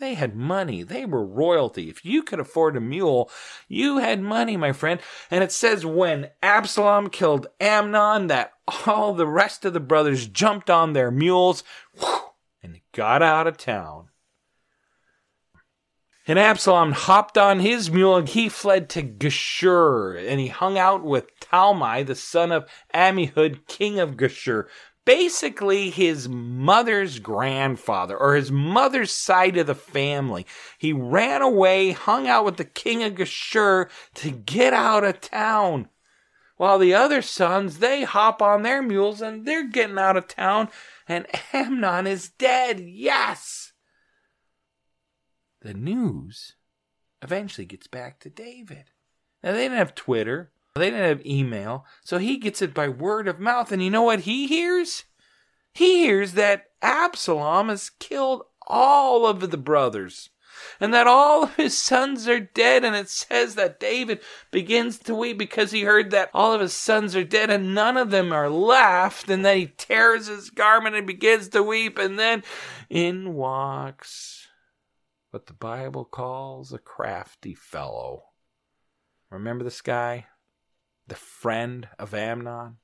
They 0.00 0.14
had 0.14 0.34
money. 0.34 0.82
They 0.82 1.04
were 1.04 1.24
royalty. 1.24 1.90
If 1.90 2.02
you 2.02 2.22
could 2.22 2.40
afford 2.40 2.76
a 2.76 2.80
mule, 2.80 3.30
you 3.68 3.98
had 3.98 4.22
money, 4.22 4.56
my 4.56 4.72
friend. 4.72 5.00
And 5.30 5.44
it 5.44 5.52
says 5.52 5.84
when 5.84 6.30
Absalom 6.42 7.10
killed 7.10 7.46
Amnon 7.60 8.28
that 8.28 8.54
all 8.86 9.12
the 9.12 9.26
rest 9.26 9.66
of 9.66 9.74
the 9.74 9.80
brothers 9.80 10.26
jumped 10.26 10.70
on 10.70 10.94
their 10.94 11.10
mules 11.10 11.62
and 12.62 12.80
got 12.92 13.22
out 13.22 13.46
of 13.46 13.56
town. 13.56 14.08
And 16.26 16.38
Absalom 16.38 16.92
hopped 16.92 17.36
on 17.36 17.58
his 17.58 17.90
mule 17.90 18.16
and 18.16 18.28
he 18.28 18.48
fled 18.48 18.88
to 18.90 19.02
Geshur 19.02 20.16
and 20.16 20.38
he 20.38 20.48
hung 20.48 20.78
out 20.78 21.02
with 21.02 21.38
Talmai, 21.40 22.06
the 22.06 22.14
son 22.14 22.52
of 22.52 22.70
Ammihud, 22.94 23.66
king 23.66 23.98
of 23.98 24.16
Geshur. 24.16 24.66
Basically, 25.04 25.90
his 25.90 26.28
mother's 26.28 27.18
grandfather 27.18 28.16
or 28.16 28.36
his 28.36 28.52
mother's 28.52 29.10
side 29.10 29.56
of 29.56 29.66
the 29.66 29.74
family. 29.74 30.46
He 30.78 30.92
ran 30.92 31.42
away, 31.42 31.90
hung 31.90 32.28
out 32.28 32.44
with 32.44 32.56
the 32.56 32.64
king 32.64 33.02
of 33.02 33.14
Geshur 33.14 33.90
to 34.14 34.30
get 34.30 34.72
out 34.72 35.02
of 35.02 35.20
town. 35.20 35.88
While 36.56 36.78
the 36.78 36.94
other 36.94 37.22
sons, 37.22 37.78
they 37.80 38.04
hop 38.04 38.40
on 38.40 38.62
their 38.62 38.80
mules 38.80 39.20
and 39.20 39.44
they're 39.44 39.66
getting 39.66 39.98
out 39.98 40.16
of 40.16 40.28
town, 40.28 40.68
and 41.08 41.26
Amnon 41.52 42.06
is 42.06 42.30
dead. 42.30 42.80
Yes! 42.80 43.72
the 45.62 45.74
news 45.74 46.56
eventually 47.22 47.64
gets 47.64 47.86
back 47.86 48.20
to 48.20 48.30
David. 48.30 48.84
Now, 49.42 49.52
they 49.52 49.64
didn't 49.64 49.78
have 49.78 49.94
Twitter, 49.94 50.52
they 50.74 50.90
didn't 50.90 51.08
have 51.08 51.26
email, 51.26 51.84
so 52.04 52.18
he 52.18 52.38
gets 52.38 52.62
it 52.62 52.74
by 52.74 52.88
word 52.88 53.28
of 53.28 53.40
mouth. 53.40 53.72
And 53.72 53.82
you 53.82 53.90
know 53.90 54.02
what 54.02 54.20
he 54.20 54.46
hears? 54.46 55.04
He 55.72 56.04
hears 56.04 56.32
that 56.32 56.66
Absalom 56.80 57.68
has 57.68 57.90
killed 57.90 58.42
all 58.66 59.26
of 59.26 59.50
the 59.50 59.56
brothers 59.56 60.30
and 60.80 60.92
that 60.94 61.06
all 61.06 61.44
of 61.44 61.56
his 61.56 61.76
sons 61.76 62.28
are 62.28 62.40
dead. 62.40 62.84
And 62.84 62.94
it 62.96 63.08
says 63.08 63.54
that 63.54 63.80
David 63.80 64.20
begins 64.50 64.98
to 65.00 65.14
weep 65.14 65.38
because 65.38 65.70
he 65.72 65.82
heard 65.82 66.10
that 66.10 66.30
all 66.32 66.52
of 66.52 66.60
his 66.60 66.74
sons 66.74 67.14
are 67.16 67.24
dead 67.24 67.50
and 67.50 67.74
none 67.74 67.96
of 67.96 68.10
them 68.10 68.32
are 68.32 68.50
left. 68.50 69.28
And 69.28 69.44
then 69.44 69.56
he 69.56 69.66
tears 69.66 70.26
his 70.26 70.50
garment 70.50 70.96
and 70.96 71.06
begins 71.06 71.48
to 71.48 71.62
weep. 71.62 71.98
And 71.98 72.18
then 72.18 72.42
in 72.90 73.34
walks 73.34 74.42
what 75.32 75.46
the 75.46 75.54
Bible 75.54 76.04
calls 76.04 76.74
a 76.74 76.78
crafty 76.78 77.54
fellow. 77.54 78.24
Remember 79.30 79.64
this 79.64 79.80
guy? 79.80 80.26
The 81.08 81.14
friend 81.14 81.88
of 81.98 82.12
Amnon? 82.12 82.76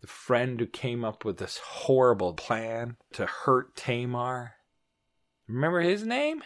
The 0.00 0.06
friend 0.06 0.58
who 0.58 0.66
came 0.66 1.04
up 1.04 1.26
with 1.26 1.36
this 1.36 1.58
horrible 1.58 2.32
plan 2.32 2.96
to 3.12 3.26
hurt 3.26 3.76
Tamar? 3.76 4.54
Remember 5.46 5.82
his 5.82 6.04
name? 6.04 6.42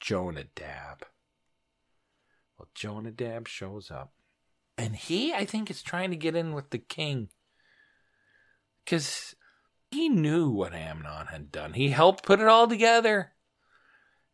Jonadab. 0.00 1.06
Well, 2.58 2.68
Jonadab 2.74 3.48
shows 3.48 3.90
up. 3.90 4.12
And 4.78 4.94
he, 4.94 5.32
I 5.32 5.44
think, 5.44 5.70
is 5.70 5.82
trying 5.82 6.10
to 6.10 6.16
get 6.16 6.36
in 6.36 6.52
with 6.52 6.70
the 6.70 6.78
king. 6.78 7.28
Because 8.84 9.34
he 9.90 10.08
knew 10.08 10.50
what 10.50 10.74
Amnon 10.74 11.28
had 11.28 11.50
done. 11.50 11.72
He 11.72 11.90
helped 11.90 12.24
put 12.24 12.40
it 12.40 12.48
all 12.48 12.68
together. 12.68 13.32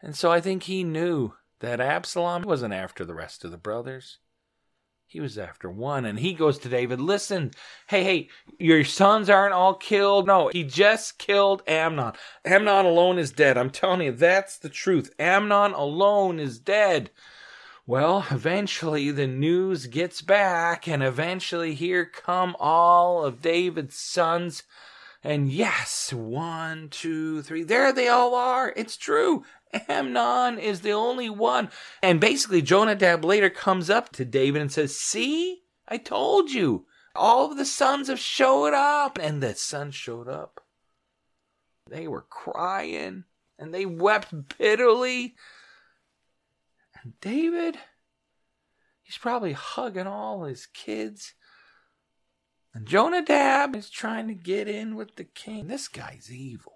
And 0.00 0.16
so 0.16 0.32
I 0.32 0.40
think 0.40 0.64
he 0.64 0.82
knew 0.82 1.34
that 1.60 1.80
Absalom 1.80 2.42
wasn't 2.42 2.74
after 2.74 3.04
the 3.04 3.14
rest 3.14 3.44
of 3.44 3.52
the 3.52 3.56
brothers. 3.56 4.18
He 5.12 5.20
was 5.20 5.36
after 5.36 5.70
one. 5.70 6.06
And 6.06 6.18
he 6.18 6.32
goes 6.32 6.58
to 6.60 6.70
David, 6.70 6.98
listen, 6.98 7.50
hey, 7.88 8.02
hey, 8.02 8.28
your 8.58 8.82
sons 8.82 9.28
aren't 9.28 9.52
all 9.52 9.74
killed. 9.74 10.26
No, 10.26 10.48
he 10.48 10.64
just 10.64 11.18
killed 11.18 11.62
Amnon. 11.66 12.14
Amnon 12.46 12.86
alone 12.86 13.18
is 13.18 13.30
dead. 13.30 13.58
I'm 13.58 13.68
telling 13.68 14.00
you, 14.00 14.12
that's 14.12 14.56
the 14.56 14.70
truth. 14.70 15.12
Amnon 15.18 15.74
alone 15.74 16.40
is 16.40 16.58
dead. 16.58 17.10
Well, 17.86 18.24
eventually 18.30 19.10
the 19.10 19.26
news 19.26 19.86
gets 19.86 20.22
back, 20.22 20.88
and 20.88 21.02
eventually 21.02 21.74
here 21.74 22.06
come 22.06 22.56
all 22.58 23.22
of 23.22 23.42
David's 23.42 23.96
sons. 23.96 24.62
And 25.22 25.52
yes, 25.52 26.10
one, 26.10 26.88
two, 26.88 27.42
three, 27.42 27.64
there 27.64 27.92
they 27.92 28.08
all 28.08 28.34
are. 28.34 28.72
It's 28.76 28.96
true. 28.96 29.44
Amnon 29.88 30.58
is 30.58 30.80
the 30.80 30.92
only 30.92 31.30
one. 31.30 31.70
And 32.02 32.20
basically, 32.20 32.62
Jonadab 32.62 33.24
later 33.24 33.50
comes 33.50 33.88
up 33.90 34.10
to 34.12 34.24
David 34.24 34.62
and 34.62 34.72
says, 34.72 34.98
See, 34.98 35.62
I 35.88 35.98
told 35.98 36.50
you. 36.50 36.86
All 37.14 37.50
of 37.50 37.58
the 37.58 37.66
sons 37.66 38.08
have 38.08 38.18
showed 38.18 38.74
up. 38.74 39.18
And 39.20 39.42
the 39.42 39.54
sons 39.54 39.94
showed 39.94 40.28
up. 40.28 40.60
They 41.90 42.08
were 42.08 42.22
crying 42.22 43.24
and 43.58 43.74
they 43.74 43.86
wept 43.86 44.58
bitterly. 44.58 45.34
And 47.02 47.12
David, 47.20 47.76
he's 49.02 49.18
probably 49.18 49.52
hugging 49.52 50.06
all 50.06 50.44
his 50.44 50.66
kids. 50.66 51.34
And 52.74 52.86
Jonadab 52.86 53.76
is 53.76 53.90
trying 53.90 54.28
to 54.28 54.34
get 54.34 54.68
in 54.68 54.96
with 54.96 55.16
the 55.16 55.24
king. 55.24 55.66
This 55.66 55.88
guy's 55.88 56.32
evil. 56.32 56.71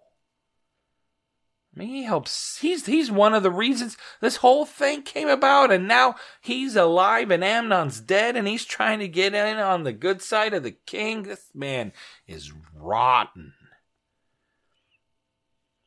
I 1.76 1.80
mean, 1.80 1.88
he 1.88 2.04
helps. 2.04 2.58
He's 2.58 2.86
he's 2.86 3.10
one 3.10 3.34
of 3.34 3.42
the 3.42 3.50
reasons 3.50 3.98
this 4.20 4.36
whole 4.36 4.64
thing 4.64 5.02
came 5.02 5.28
about, 5.28 5.70
and 5.70 5.86
now 5.86 6.14
he's 6.40 6.74
alive, 6.74 7.30
and 7.30 7.44
Amnon's 7.44 8.00
dead, 8.00 8.34
and 8.34 8.48
he's 8.48 8.64
trying 8.64 8.98
to 9.00 9.08
get 9.08 9.34
in 9.34 9.58
on 9.58 9.82
the 9.82 9.92
good 9.92 10.22
side 10.22 10.54
of 10.54 10.62
the 10.62 10.70
king. 10.70 11.24
This 11.24 11.50
man 11.54 11.92
is 12.26 12.50
rotten. 12.74 13.52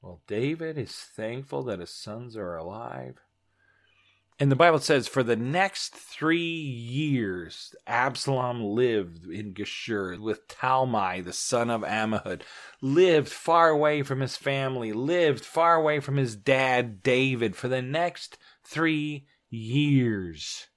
Well, 0.02 0.22
David 0.28 0.78
is 0.78 0.94
thankful 0.94 1.64
that 1.64 1.80
his 1.80 1.90
sons 1.90 2.38
are 2.38 2.56
alive. 2.56 3.18
And 4.42 4.50
the 4.50 4.56
Bible 4.56 4.80
says, 4.80 5.06
for 5.06 5.22
the 5.22 5.36
next 5.36 5.94
three 5.94 6.38
years, 6.38 7.76
Absalom 7.86 8.64
lived 8.64 9.26
in 9.26 9.54
Geshur 9.54 10.18
with 10.18 10.48
Talmai, 10.48 11.26
the 11.26 11.34
son 11.34 11.70
of 11.70 11.82
Ammihud, 11.82 12.44
lived 12.82 13.28
far 13.28 13.68
away 13.68 14.02
from 14.02 14.22
his 14.22 14.38
family, 14.38 14.94
lived 14.94 15.44
far 15.44 15.76
away 15.76 16.00
from 16.00 16.16
his 16.16 16.38
dad, 16.38 17.04
David, 17.04 17.58
for 17.58 17.68
the 17.68 17.82
next 17.82 18.38
three 18.64 19.26
years. 19.50 20.68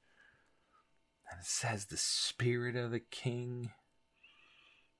And 1.31 1.39
it 1.39 1.47
says, 1.47 1.85
the 1.85 1.97
spirit 1.97 2.75
of 2.75 2.91
the 2.91 2.99
king, 2.99 3.71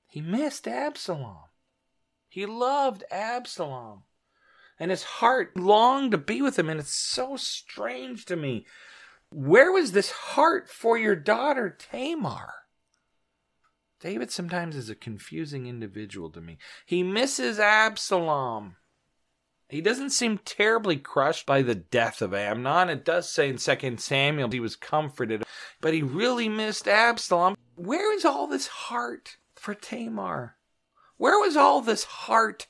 he 0.07 0.21
missed 0.21 0.69
Absalom. 0.69 1.49
He 2.29 2.45
loved 2.45 3.03
Absalom 3.11 4.03
and 4.79 4.91
his 4.91 5.03
heart 5.03 5.57
longed 5.57 6.11
to 6.11 6.17
be 6.17 6.41
with 6.41 6.57
him. 6.57 6.69
And 6.69 6.79
it's 6.79 6.93
so 6.93 7.35
strange 7.35 8.25
to 8.25 8.35
me. 8.35 8.65
Where 9.29 9.71
was 9.71 9.91
this 9.91 10.11
heart 10.11 10.69
for 10.69 10.97
your 10.97 11.15
daughter 11.15 11.69
Tamar? 11.69 12.53
David 13.99 14.31
sometimes 14.31 14.75
is 14.75 14.89
a 14.89 14.95
confusing 14.95 15.65
individual 15.65 16.29
to 16.31 16.41
me. 16.41 16.57
He 16.85 17.03
misses 17.03 17.57
Absalom. 17.57 18.75
He 19.69 19.81
doesn't 19.81 20.11
seem 20.11 20.39
terribly 20.39 20.97
crushed 20.97 21.45
by 21.45 21.61
the 21.61 21.73
death 21.73 22.21
of 22.21 22.33
Amnon. 22.33 22.89
It 22.89 23.05
does 23.05 23.29
say 23.29 23.49
in 23.49 23.57
2 23.57 23.97
Samuel 23.97 24.51
he 24.51 24.59
was 24.59 24.75
comforted, 24.75 25.43
but 25.81 25.93
he 25.93 26.03
really 26.03 26.49
missed 26.49 26.87
Absalom. 26.87 27.55
Where 27.75 28.13
is 28.13 28.25
all 28.25 28.45
this 28.45 28.67
heart 28.67 29.37
for 29.55 29.73
Tamar? 29.73 30.57
Where 31.17 31.39
was 31.39 31.55
all 31.55 31.81
this 31.81 32.03
heart 32.03 32.67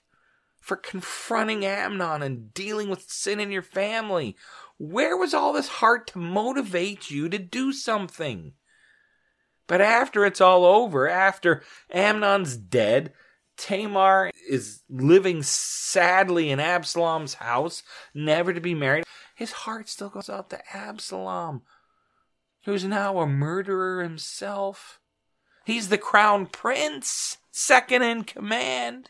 for 0.63 0.78
confronting 0.78 1.65
Amnon 1.65 2.23
and 2.23 2.54
dealing 2.54 2.89
with 2.89 3.12
sin 3.12 3.41
in 3.41 3.52
your 3.52 3.62
family? 3.62 4.38
Where 4.78 5.17
was 5.17 5.34
all 5.34 5.52
this 5.52 5.67
heart 5.67 6.08
to 6.08 6.17
motivate 6.17 7.12
you 7.12 7.28
to 7.28 7.38
do 7.38 7.73
something? 7.73 8.54
But 9.67 9.82
after 9.82 10.26
it's 10.26 10.39
all 10.39 10.65
over, 10.65 11.10
after 11.10 11.63
Amnon's 11.91 12.56
dead, 12.56 13.12
Tamar 13.58 14.32
is 14.49 14.84
living 14.89 15.43
sadly 15.43 16.49
in 16.49 16.62
Absalom's 16.62 17.36
house, 17.36 17.84
never 18.13 18.54
to 18.54 18.62
be 18.62 18.73
married. 18.73 19.04
His 19.36 19.52
heart 19.52 19.89
still 19.89 20.10
goes 20.10 20.30
out 20.30 20.49
to 20.52 20.62
Absalom, 20.73 21.63
who's 22.63 22.86
now 22.86 23.19
a 23.19 23.28
murderer 23.28 24.02
himself. 24.02 25.02
He's 25.65 25.89
the 25.89 25.97
crown 25.97 26.45
prince, 26.45 27.38
second 27.52 28.02
in 28.04 28.23
command. 28.23 29.10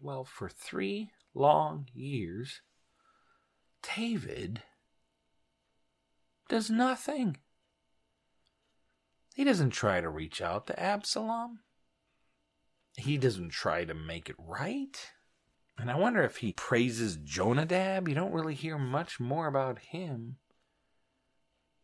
Well, 0.00 0.24
for 0.24 0.48
three 0.48 1.10
long 1.34 1.88
years, 1.94 2.60
David 3.96 4.62
does 6.48 6.70
nothing. 6.70 7.36
He 9.34 9.44
doesn't 9.44 9.70
try 9.70 10.00
to 10.00 10.08
reach 10.08 10.40
out 10.40 10.66
to 10.66 10.80
Absalom. 10.80 11.60
He 12.96 13.18
doesn't 13.18 13.50
try 13.50 13.84
to 13.84 13.94
make 13.94 14.30
it 14.30 14.36
right. 14.38 14.96
And 15.78 15.90
I 15.90 15.96
wonder 15.96 16.22
if 16.22 16.38
he 16.38 16.52
praises 16.52 17.16
Jonadab. 17.16 18.08
You 18.08 18.14
don't 18.14 18.32
really 18.32 18.54
hear 18.54 18.78
much 18.78 19.20
more 19.20 19.46
about 19.46 19.78
him. 19.78 20.36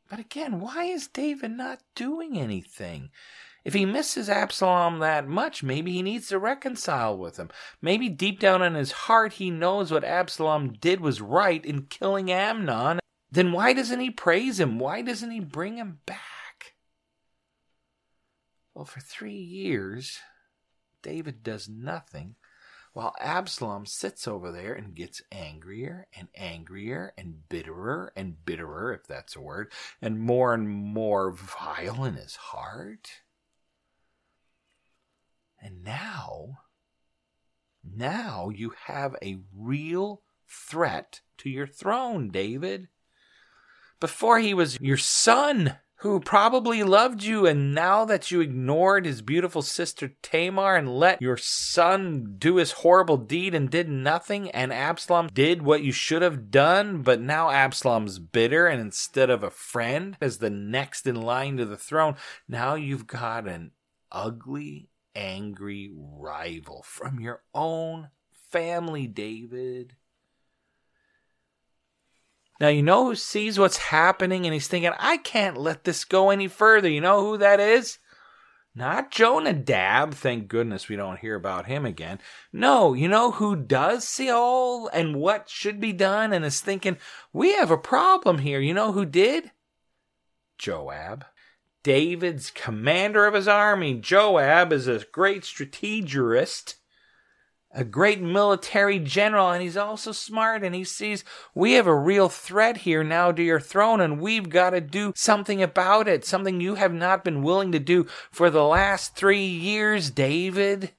But 0.09 0.19
again, 0.19 0.61
why 0.61 0.85
is 0.85 1.09
David 1.09 1.53
not 1.53 1.81
doing 1.95 2.39
anything? 2.39 3.11
If 3.65 3.75
he 3.75 3.85
misses 3.85 4.29
Absalom 4.29 4.99
that 4.99 5.29
much, 5.29 5.63
maybe 5.63 5.93
he 5.93 6.03
needs 6.03 6.29
to 6.29 6.39
reconcile 6.39 7.17
with 7.17 7.37
him. 7.37 7.51
Maybe 7.81 8.09
deep 8.09 8.41
down 8.41 8.63
in 8.63 8.75
his 8.75 8.93
heart 8.93 9.35
he 9.35 9.51
knows 9.51 9.91
what 9.91 10.05
Absalom 10.05 10.73
did 10.73 11.01
was 11.01 11.21
right 11.21 11.65
in 11.65 11.83
killing 11.83 12.31
Amnon. 12.31 12.99
Then 13.31 13.53
why 13.53 13.73
doesn't 13.73 14.01
he 14.01 14.11
praise 14.11 14.61
him? 14.61 14.79
Why 14.79 15.03
doesn't 15.03 15.31
he 15.31 15.41
bring 15.41 15.77
him 15.77 16.01
back? 16.07 16.75
Well, 18.75 18.85
for 18.85 19.01
three 19.01 19.33
years, 19.35 20.19
David 21.03 21.43
does 21.43 21.69
nothing 21.69 22.37
while 22.93 23.15
Absalom 23.21 23.87
sits 23.87 24.29
over 24.29 24.53
there 24.53 24.75
and 24.75 24.95
gets 24.95 25.23
angrier 25.31 26.07
and 26.17 26.29
angrier 26.35 27.13
and 27.17 27.49
bitterer 27.49 28.13
and 28.15 28.45
bitterer, 28.45 28.93
if 28.93 29.07
that's 29.07 29.35
a 29.35 29.41
word, 29.41 29.73
and 30.01 30.21
more 30.21 30.53
and 30.53 30.69
more 30.69 31.33
vile 31.33 32.05
in 32.05 32.15
his 32.15 32.37
heart. 32.37 33.22
And 35.65 35.85
now, 35.85 36.59
now 37.85 38.49
you 38.49 38.75
have 38.87 39.15
a 39.23 39.39
real 39.57 40.23
threat 40.49 41.21
to 41.39 41.49
your 41.49 41.69
throne, 41.69 42.31
David. 42.31 42.89
Before 44.01 44.41
he 44.41 44.53
was 44.53 44.81
your 44.81 44.97
son 44.97 45.77
who 46.03 46.19
probably 46.19 46.83
loved 46.83 47.23
you, 47.23 47.47
and 47.47 47.73
now 47.73 48.05
that 48.05 48.33
you 48.33 48.41
ignored 48.41 49.07
his 49.07 49.23
beautiful 49.23 49.63
sister 49.63 50.13
Tamar 50.21 50.75
and 50.75 50.99
let 50.99 51.23
your 51.23 51.37
son 51.37 52.35
do 52.39 52.57
his 52.57 52.73
horrible 52.73 53.17
deed 53.17 53.55
and 53.55 53.71
did 53.71 53.89
nothing, 53.89 54.51
and 54.51 54.73
Absalom 54.73 55.29
did 55.33 55.63
what 55.63 55.85
you 55.85 55.93
should 55.93 56.23
have 56.23 56.51
done, 56.51 57.03
but 57.03 57.21
now 57.21 57.51
Absalom's 57.51 58.19
bitter, 58.19 58.67
and 58.67 58.81
instead 58.81 59.31
of 59.31 59.45
a 59.45 59.51
friend 59.51 60.17
as 60.21 60.39
the 60.39 60.51
next 60.51 61.07
in 61.07 61.15
line 61.15 61.57
to 61.59 61.65
the 61.65 61.77
throne, 61.77 62.17
now 62.49 62.75
you've 62.75 63.07
got 63.07 63.47
an 63.47 63.71
ugly, 64.11 64.89
angry 65.15 65.91
rival 65.95 66.83
from 66.87 67.21
your 67.21 67.43
own 67.55 68.09
family, 68.51 69.07
David. 69.07 69.97
Now, 72.61 72.69
you 72.69 72.83
know 72.83 73.07
who 73.07 73.15
sees 73.17 73.59
what's 73.59 73.77
happening 73.77 74.47
and 74.47 74.55
he's 74.55 74.69
thinking, 74.69 74.93
I 74.99 75.17
can't 75.17 75.57
let 75.57 75.85
this 75.85 76.05
go 76.05 76.31
any 76.31 76.47
further. 76.47 76.89
You 76.89 77.01
know 77.01 77.21
who 77.23 77.39
that 77.39 77.59
is? 77.59 77.99
Not 78.75 79.11
Jonadab. 79.11 80.15
Thank 80.15 80.49
goodness 80.49 80.89
we 80.89 80.97
don't 80.97 81.19
hear 81.19 81.35
about 81.35 81.67
him 81.67 81.85
again. 81.85 82.21
No, 82.53 82.95
you 82.95 83.09
know 83.09 83.33
who 83.33 83.57
does 83.57 84.07
see 84.07 84.31
all 84.31 84.89
and 84.89 85.17
what 85.17 85.51
should 85.51 85.81
be 85.81 85.93
done 85.93 86.33
and 86.33 86.45
is 86.45 86.61
thinking, 86.61 86.97
we 87.33 87.55
have 87.55 87.71
a 87.71 87.77
problem 87.77 88.39
here. 88.39 88.61
You 88.61 88.75
know 88.75 88.93
who 88.93 89.05
did? 89.05 89.51
Joab. 90.57 91.27
David's 91.83 92.51
commander 92.51 93.27
of 93.27 93.35
his 93.35 93.49
army. 93.49 93.95
Joab 93.95 94.73
is 94.73 94.87
a 94.87 95.05
great 95.13 95.45
strategist 95.45 96.77
a 97.75 97.85
great 97.85 98.21
military 98.21 98.99
general, 98.99 99.51
and 99.51 99.63
he's 99.63 99.77
also 99.77 100.13
smart, 100.13 100.63
and 100.63 100.75
he 100.75 100.85
sees 100.85 101.25
we 101.55 101.73
have 101.73 101.87
a 101.87 101.95
real 101.95 102.29
threat 102.29 102.79
here 102.79 103.03
now 103.03 103.33
to 103.33 103.43
your 103.43 103.61
throne, 103.61 104.01
and 104.01 104.21
we've 104.21 104.51
got 104.51 104.71
to 104.71 104.81
do 104.81 105.13
something 105.17 105.63
about 105.63 106.07
it, 106.07 106.25
something 106.25 106.61
you 106.61 106.75
have 106.75 106.93
not 106.93 107.25
been 107.25 107.43
willing 107.43 107.73
to 107.73 107.79
do 107.79 108.05
for 108.31 108.51
the 108.51 108.65
last 108.65 109.17
three 109.17 109.47
years, 109.47 110.11
David. 110.11 110.93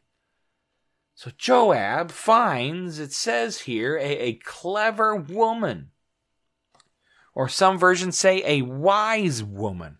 So 1.15 1.31
Joab 1.37 2.11
finds, 2.11 2.97
it 2.97 3.13
says 3.13 3.61
here, 3.61 3.97
a, 3.97 4.17
a 4.17 4.33
clever 4.33 5.15
woman. 5.15 5.91
Or 7.35 7.47
some 7.47 7.77
versions 7.77 8.17
say 8.17 8.43
a 8.45 8.63
wise 8.63 9.43
woman. 9.43 9.97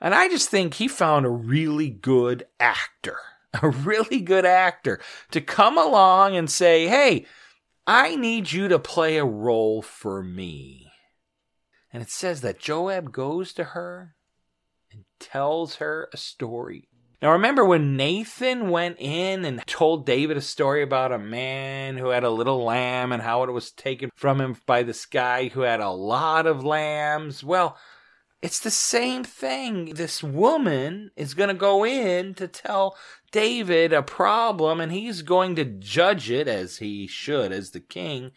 And 0.00 0.14
I 0.14 0.28
just 0.28 0.48
think 0.48 0.74
he 0.74 0.88
found 0.88 1.26
a 1.26 1.30
really 1.30 1.90
good 1.90 2.46
actor 2.58 3.18
a 3.62 3.68
really 3.68 4.20
good 4.20 4.44
actor 4.44 5.00
to 5.30 5.40
come 5.40 5.76
along 5.76 6.36
and 6.36 6.50
say, 6.50 6.86
hey, 6.86 7.26
I 7.86 8.16
need 8.16 8.52
you 8.52 8.68
to 8.68 8.78
play 8.78 9.16
a 9.16 9.24
role 9.24 9.82
for 9.82 10.22
me. 10.22 10.92
And 11.92 12.02
it 12.02 12.10
says 12.10 12.40
that 12.42 12.60
Joab 12.60 13.12
goes 13.12 13.52
to 13.54 13.64
her 13.64 14.14
and 14.92 15.04
tells 15.18 15.76
her 15.76 16.08
a 16.12 16.16
story. 16.16 16.86
Now, 17.20 17.32
remember 17.32 17.64
when 17.64 17.96
Nathan 17.96 18.70
went 18.70 18.96
in 18.98 19.44
and 19.44 19.66
told 19.66 20.06
David 20.06 20.36
a 20.36 20.42
story 20.42 20.82
about 20.82 21.12
a 21.12 21.18
man 21.18 21.98
who 21.98 22.08
had 22.08 22.24
a 22.24 22.30
little 22.30 22.64
lamb 22.64 23.12
and 23.12 23.20
how 23.20 23.42
it 23.42 23.50
was 23.50 23.72
taken 23.72 24.10
from 24.14 24.40
him 24.40 24.56
by 24.64 24.84
this 24.84 25.04
guy 25.04 25.48
who 25.48 25.62
had 25.62 25.80
a 25.80 25.90
lot 25.90 26.46
of 26.46 26.64
lambs? 26.64 27.44
Well, 27.44 27.76
it's 28.42 28.60
the 28.60 28.70
same 28.70 29.22
thing. 29.22 29.94
This 29.94 30.22
woman 30.22 31.10
is 31.16 31.34
going 31.34 31.48
to 31.48 31.54
go 31.54 31.84
in 31.84 32.34
to 32.34 32.48
tell 32.48 32.96
David 33.32 33.92
a 33.92 34.02
problem 34.02 34.80
and 34.80 34.90
he's 34.90 35.22
going 35.22 35.56
to 35.56 35.64
judge 35.64 36.30
it 36.30 36.48
as 36.48 36.78
he 36.78 37.06
should 37.06 37.52
as 37.52 37.70
the 37.70 37.80
king. 37.80 38.32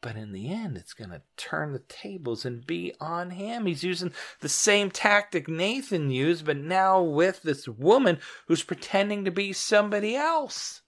But 0.00 0.16
in 0.16 0.32
the 0.32 0.50
end, 0.50 0.76
it's 0.76 0.94
going 0.94 1.10
to 1.10 1.22
turn 1.36 1.72
the 1.72 1.82
tables 1.88 2.46
and 2.46 2.66
be 2.66 2.94
on 3.00 3.30
him. 3.30 3.66
He's 3.66 3.84
using 3.84 4.12
the 4.40 4.48
same 4.48 4.90
tactic 4.90 5.46
Nathan 5.46 6.10
used, 6.10 6.46
but 6.46 6.56
now 6.56 7.02
with 7.02 7.42
this 7.42 7.68
woman 7.68 8.18
who's 8.46 8.62
pretending 8.62 9.24
to 9.26 9.30
be 9.30 9.52
somebody 9.52 10.16
else. 10.16 10.82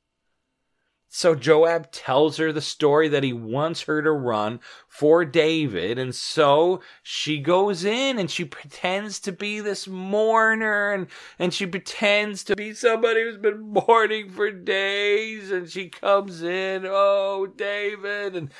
So 1.15 1.35
Joab 1.35 1.93
tells 1.93 2.39
her 2.39 2.53
the 2.53 2.63
story 2.63 3.07
that 3.09 3.23
he 3.23 3.35
wants 3.35 3.83
her 3.83 4.01
to 4.01 4.11
run 4.11 4.61
for 4.89 5.27
David. 5.27 5.99
And 5.99 6.15
so 6.15 6.81
she 7.03 7.39
goes 7.39 7.85
in 7.85 8.19
and 8.19 8.31
she 8.31 8.47
pretends 8.47 9.21
to 9.21 9.31
be 9.31 9.61
this 9.61 9.87
mourner 9.87 10.91
and, 10.91 11.09
and 11.39 11.53
she 11.53 11.67
pretends 11.67 12.43
to 12.45 12.57
be 12.57 12.73
somebody 12.73 13.23
who's 13.25 13.37
been 13.37 13.61
mourning 13.61 14.31
for 14.31 14.51
days. 14.51 15.51
And 15.51 15.69
she 15.69 15.91
comes 15.91 16.43
in, 16.43 16.87
oh, 16.87 17.47
David. 17.59 18.35
And 18.35 18.51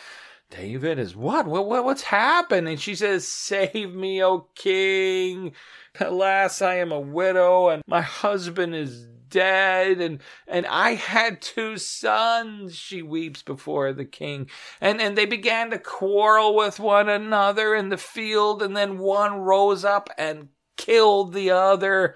David 0.51 0.99
is 0.99 1.17
what? 1.17 1.47
What, 1.47 1.67
what 1.67 1.87
what's 1.87 2.03
happened? 2.03 2.69
And 2.69 2.79
she 2.79 2.95
says, 2.95 3.27
Save 3.27 3.95
me, 3.95 4.23
O 4.23 4.49
king. 4.55 5.55
Alas, 5.99 6.61
I 6.61 6.75
am 6.75 6.93
a 6.93 7.01
widow 7.01 7.71
and 7.71 7.83
my 7.87 8.03
husband 8.03 8.75
is 8.75 9.09
dead 9.33 10.01
and 10.01 10.21
and 10.47 10.67
I 10.67 10.95
had 10.95 11.43
two 11.43 11.79
sons 11.79 12.77
she 12.77 13.03
weeps 13.03 13.43
before 13.43 13.93
the 13.93 14.05
king. 14.05 14.49
And 14.81 15.01
and 15.01 15.19
they 15.19 15.27
began 15.27 15.71
to 15.71 15.79
quarrel 15.79 16.55
with 16.55 16.79
one 16.79 17.09
another 17.09 17.75
in 17.75 17.89
the 17.89 17.97
field 17.97 18.63
and 18.63 18.77
then 18.77 18.99
one 18.99 19.41
rose 19.41 19.85
up 19.85 20.09
and 20.17 20.51
killed 20.77 21.33
the 21.33 21.51
other. 21.51 22.15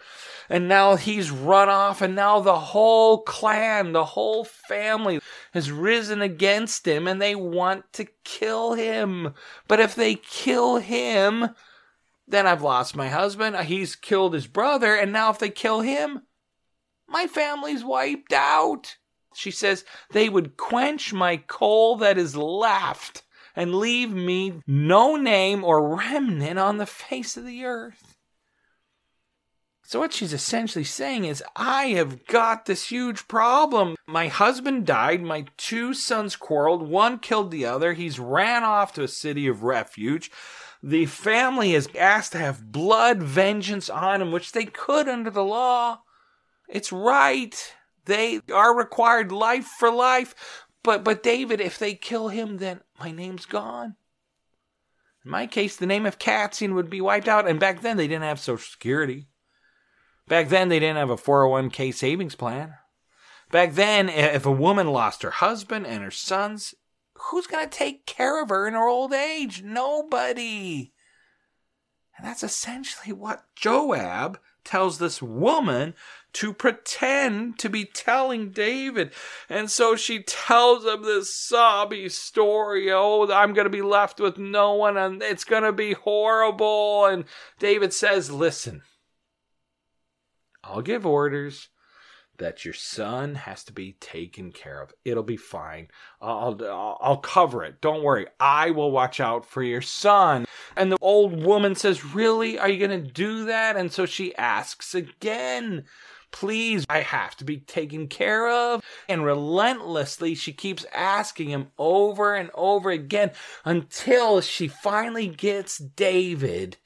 And 0.49 0.69
now 0.69 0.97
he's 0.97 1.31
run 1.31 1.69
off 1.69 2.03
and 2.03 2.15
now 2.15 2.41
the 2.41 2.59
whole 2.59 3.23
clan 3.23 3.93
the 3.93 4.05
whole 4.05 4.45
family 4.45 5.21
has 5.53 5.73
risen 5.73 6.21
against 6.23 6.87
him 6.87 7.09
and 7.09 7.21
they 7.21 7.35
want 7.35 7.93
to 7.95 8.07
kill 8.25 8.75
him. 8.75 9.35
But 9.67 9.81
if 9.81 9.95
they 9.95 10.15
kill 10.15 10.77
him 10.77 11.49
then 12.29 12.47
I've 12.47 12.63
lost 12.63 12.97
my 12.97 13.09
husband. 13.09 13.57
He's 13.57 13.95
killed 13.95 14.35
his 14.35 14.47
brother 14.47 14.95
and 14.95 15.13
now 15.13 15.31
if 15.31 15.39
they 15.39 15.51
kill 15.51 15.81
him 15.81 16.23
my 17.17 17.27
family's 17.27 17.83
wiped 17.83 18.35
out. 18.35 18.97
She 19.35 19.51
says, 19.51 19.87
they 20.11 20.29
would 20.29 20.59
quench 20.59 21.15
my 21.15 21.39
coal 21.39 21.97
that 21.97 22.19
is 22.19 22.37
left 22.37 23.23
and 23.55 23.77
leave 23.77 24.13
me 24.13 24.61
no 24.67 25.17
name 25.17 25.65
or 25.65 25.97
remnant 25.97 26.59
on 26.59 26.77
the 26.77 26.85
face 26.85 27.39
of 27.39 27.47
the 27.47 27.65
earth. 27.65 28.19
So, 29.83 29.99
what 29.99 30.13
she's 30.13 30.35
essentially 30.35 30.85
saying 30.85 31.25
is, 31.25 31.43
I 31.55 31.87
have 32.01 32.27
got 32.27 32.67
this 32.67 32.89
huge 32.89 33.29
problem. 33.29 33.97
My 34.07 34.29
husband 34.29 34.85
died, 34.85 35.23
my 35.23 35.47
two 35.57 35.95
sons 35.95 36.37
quarreled, 36.37 36.87
one 36.87 37.19
killed 37.19 37.51
the 37.51 37.65
other, 37.65 37.95
he's 37.95 38.19
ran 38.19 38.63
off 38.63 38.93
to 38.95 39.05
a 39.05 39.09
city 39.09 39.47
of 39.47 39.63
refuge. 39.63 40.31
The 40.83 41.07
family 41.07 41.75
is 41.75 41.89
asked 41.99 42.33
to 42.33 42.39
have 42.39 42.73
blood 42.73 43.23
vengeance 43.23 43.89
on 43.89 44.21
him, 44.21 44.33
which 44.33 44.53
they 44.53 44.67
could 44.67 45.09
under 45.09 45.31
the 45.31 45.45
law. 45.45 46.01
It's 46.69 46.93
right. 46.93 47.75
They 48.05 48.41
are 48.53 48.77
required 48.77 49.33
life 49.33 49.67
for 49.79 49.91
life. 49.91 50.35
But 50.83 51.05
but 51.05 51.23
David, 51.23 51.61
if 51.61 51.79
they 51.79 51.95
kill 51.95 52.29
him, 52.29 52.59
then 52.59 52.81
my 53.01 53.11
name's 53.11 53.47
gone. 53.47 53.97
In 55.25 55.31
my 55.31 55.47
case, 55.47 55.77
the 55.77 55.87
name 55.87 56.07
of 56.07 56.21
Katsian 56.21 56.75
would 56.75 56.89
be 56.89 57.01
wiped 57.01 57.27
out. 57.27 57.49
And 57.49 57.59
back 57.59 57.81
then, 57.81 57.97
they 57.97 58.07
didn't 58.07 58.23
have 58.23 58.39
Social 58.39 58.59
Security. 58.59 59.27
Back 60.29 60.49
then, 60.49 60.69
they 60.69 60.79
didn't 60.79 60.99
have 60.99 61.11
a 61.11 61.17
401k 61.17 61.93
savings 61.93 62.37
plan. 62.37 62.75
Back 63.51 63.75
then, 63.75 64.09
if 64.09 64.47
a 64.47 64.53
woman 64.53 64.89
lost 64.89 65.23
her 65.23 65.31
husband 65.31 65.87
and 65.87 66.03
her 66.03 66.11
sons, 66.11 66.75
who's 67.15 67.47
going 67.47 67.65
to 67.65 67.71
take 67.71 68.07
care 68.07 68.43
of 68.43 68.49
her 68.49 68.67
in 68.67 68.75
her 68.75 68.89
old 68.89 69.13
age? 69.13 69.63
Nobody. 69.63 70.93
And 72.17 72.27
that's 72.27 72.43
essentially 72.43 73.13
what 73.13 73.45
Joab 73.55 74.39
tells 74.65 74.99
this 74.99 75.23
woman 75.23 75.95
to 76.37 76.53
pretend 76.53 77.59
to 77.59 77.71
be 77.71 77.87
telling 77.87 78.51
David. 78.51 79.11
And 79.49 79.71
so 79.71 79.97
she 79.97 80.23
tells 80.23 80.85
him 80.85 81.03
this 81.03 81.35
sobby 81.35 82.11
story. 82.11 82.93
Oh, 82.93 83.31
I'm 83.33 83.55
going 83.55 83.65
to 83.65 83.71
be 83.71 83.81
left 83.81 84.21
with 84.21 84.37
no 84.37 84.75
one 84.75 84.99
and 84.99 85.23
it's 85.23 85.45
going 85.45 85.63
to 85.63 85.73
be 85.73 85.95
horrible. 85.95 87.07
And 87.07 87.25
David 87.59 87.95
says, 87.95 88.31
Listen, 88.31 88.83
I'll 90.63 90.83
give 90.83 91.07
orders 91.07 91.71
that 92.39 92.67
your 92.67 92.75
son 92.75 93.35
has 93.35 93.65
to 93.65 93.73
be 93.73 93.93
taken 93.99 94.53
care 94.53 94.83
of. 94.83 94.93
It'll 95.07 95.23
be 95.23 95.39
fine. 95.39 95.89
I'll, 96.21 96.61
I'll, 96.63 96.99
I'll 97.01 97.17
cover 97.17 97.65
it. 97.65 97.81
Don't 97.81 98.03
worry. 98.03 98.27
I 98.39 98.73
will 98.73 98.91
watch 98.91 99.21
out 99.21 99.47
for 99.47 99.63
your 99.63 99.81
son. 99.81 100.45
And 100.77 100.93
the 100.93 100.99
old 101.01 101.43
woman 101.43 101.75
says, 101.75 102.05
Really? 102.15 102.59
Are 102.59 102.69
you 102.69 102.87
going 102.87 103.03
to 103.03 103.11
do 103.11 103.47
that? 103.47 103.77
And 103.77 103.91
so 103.91 104.05
she 104.05 104.35
asks 104.37 104.95
again. 104.95 105.85
Please, 106.37 106.85
I 106.91 107.01
have 107.01 107.35
to 107.37 107.45
be 107.45 107.61
taken 107.61 108.09
care 108.09 108.47
of. 108.47 108.83
And 109.09 109.25
relentlessly, 109.25 110.35
she 110.35 110.53
keeps 110.53 110.85
asking 110.93 111.49
him 111.49 111.69
over 111.79 112.35
and 112.35 112.51
over 112.53 112.91
again 112.91 113.31
until 113.65 114.43
she 114.43 114.69
finally 114.69 115.29
gets 115.29 115.79
David 115.79 116.77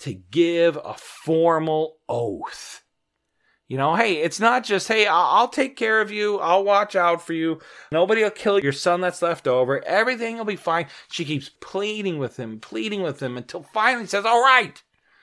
to 0.00 0.12
give 0.12 0.76
a 0.76 0.92
formal 0.98 1.96
oath. 2.10 2.82
You 3.68 3.78
know, 3.78 3.94
hey, 3.94 4.18
it's 4.18 4.38
not 4.38 4.64
just, 4.64 4.86
hey, 4.86 5.06
I'll, 5.06 5.48
take 5.48 5.76
care 5.76 6.02
of 6.02 6.10
you. 6.10 6.38
I'll 6.38 6.64
watch 6.64 6.94
out 6.94 7.22
for 7.22 7.32
you. 7.32 7.60
Nobody 7.90 8.22
will 8.22 8.30
kill 8.30 8.60
your 8.60 8.72
son 8.72 9.00
that's 9.00 9.22
left 9.22 9.48
over. 9.48 9.82
Everything 9.86 10.36
will 10.36 10.44
be 10.44 10.56
fine. 10.56 10.88
She 11.10 11.24
keeps 11.24 11.48
pleading 11.48 12.18
with 12.18 12.36
him, 12.36 12.60
pleading 12.60 13.00
with 13.00 13.22
him 13.22 13.38
until 13.38 13.62
finally 13.62 14.06
says, 14.06 14.26
all 14.26 14.42
right. 14.42 14.82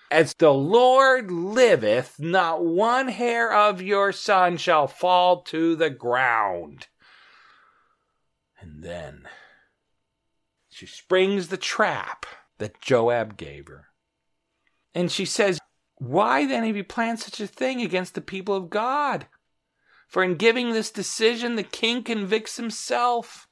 As 0.09 0.33
the 0.35 0.53
Lord 0.53 1.29
liveth, 1.31 2.19
not 2.19 2.63
one 2.63 3.09
hair 3.09 3.53
of 3.53 3.81
your 3.81 4.11
son 4.11 4.57
shall 4.57 4.87
fall 4.87 5.41
to 5.43 5.75
the 5.75 5.89
ground. 5.89 6.87
And 8.59 8.83
then 8.83 9.27
she 10.69 10.85
springs 10.85 11.47
the 11.47 11.57
trap 11.57 12.25
that 12.57 12.81
Joab 12.81 13.37
gave 13.37 13.67
her. 13.67 13.87
And 14.95 15.11
she 15.11 15.25
says, 15.25 15.59
why 15.97 16.45
then 16.45 16.63
have 16.63 16.77
you 16.77 16.83
planned 16.83 17.19
such 17.19 17.39
a 17.39 17.47
thing 17.47 17.81
against 17.81 18.15
the 18.15 18.21
people 18.21 18.55
of 18.55 18.69
God? 18.69 19.27
For 20.07 20.23
in 20.23 20.35
giving 20.35 20.71
this 20.71 20.91
decision, 20.91 21.55
the 21.55 21.63
king 21.63 22.03
convicts 22.03 22.57
himself. 22.57 23.46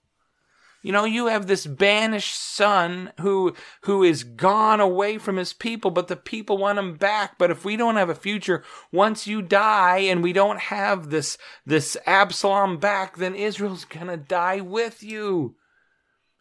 You 0.86 0.92
know, 0.92 1.06
you 1.06 1.26
have 1.26 1.48
this 1.48 1.66
banished 1.66 2.40
son 2.40 3.12
who 3.20 3.56
who 3.86 4.04
is 4.04 4.24
gone 4.24 4.80
away 4.80 5.18
from 5.18 5.38
his 5.38 5.52
people, 5.52 5.90
but 5.90 6.10
the 6.10 6.16
people 6.16 6.60
want 6.60 6.78
him 6.78 6.94
back. 6.94 7.40
But 7.40 7.50
if 7.50 7.66
we 7.66 7.76
don't 7.76 7.96
have 7.96 8.12
a 8.12 8.14
future 8.14 8.64
once 8.92 9.26
you 9.26 9.42
die 9.42 9.98
and 9.98 10.22
we 10.22 10.32
don't 10.32 10.60
have 10.60 11.10
this 11.10 11.40
this 11.66 11.98
Absalom 12.06 12.78
back, 12.78 13.18
then 13.18 13.34
Israel's 13.34 13.84
gonna 13.84 14.16
die 14.16 14.62
with 14.62 15.02
you. 15.02 15.56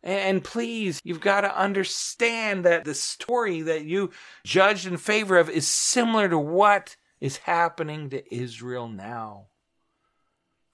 And 0.03 0.45
please, 0.45 1.01
you've 1.03 1.23
got 1.23 1.41
to 1.41 1.59
understand 1.59 2.67
that 2.67 2.85
the 2.85 2.95
story 2.95 3.63
that 3.63 3.87
you 3.87 4.11
judged 4.45 4.87
in 4.87 4.99
favor 4.99 5.39
of 5.39 5.49
is 5.49 5.67
similar 5.67 6.29
to 6.29 6.39
what 6.39 6.97
is 7.19 7.39
happening 7.39 8.11
to 8.11 8.35
Israel 8.35 8.89
now. 8.89 9.47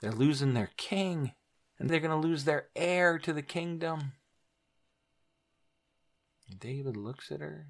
They're 0.01 0.11
losing 0.11 0.55
their 0.55 0.71
king, 0.77 1.35
and 1.81 1.89
they're 1.89 1.99
going 1.99 2.11
to 2.11 2.29
lose 2.29 2.45
their 2.45 2.67
heir 2.77 3.19
to 3.19 3.33
the 3.33 3.43
kingdom. 3.43 4.13
David 6.59 6.97
looks 6.97 7.33
at 7.33 7.41
her 7.41 7.69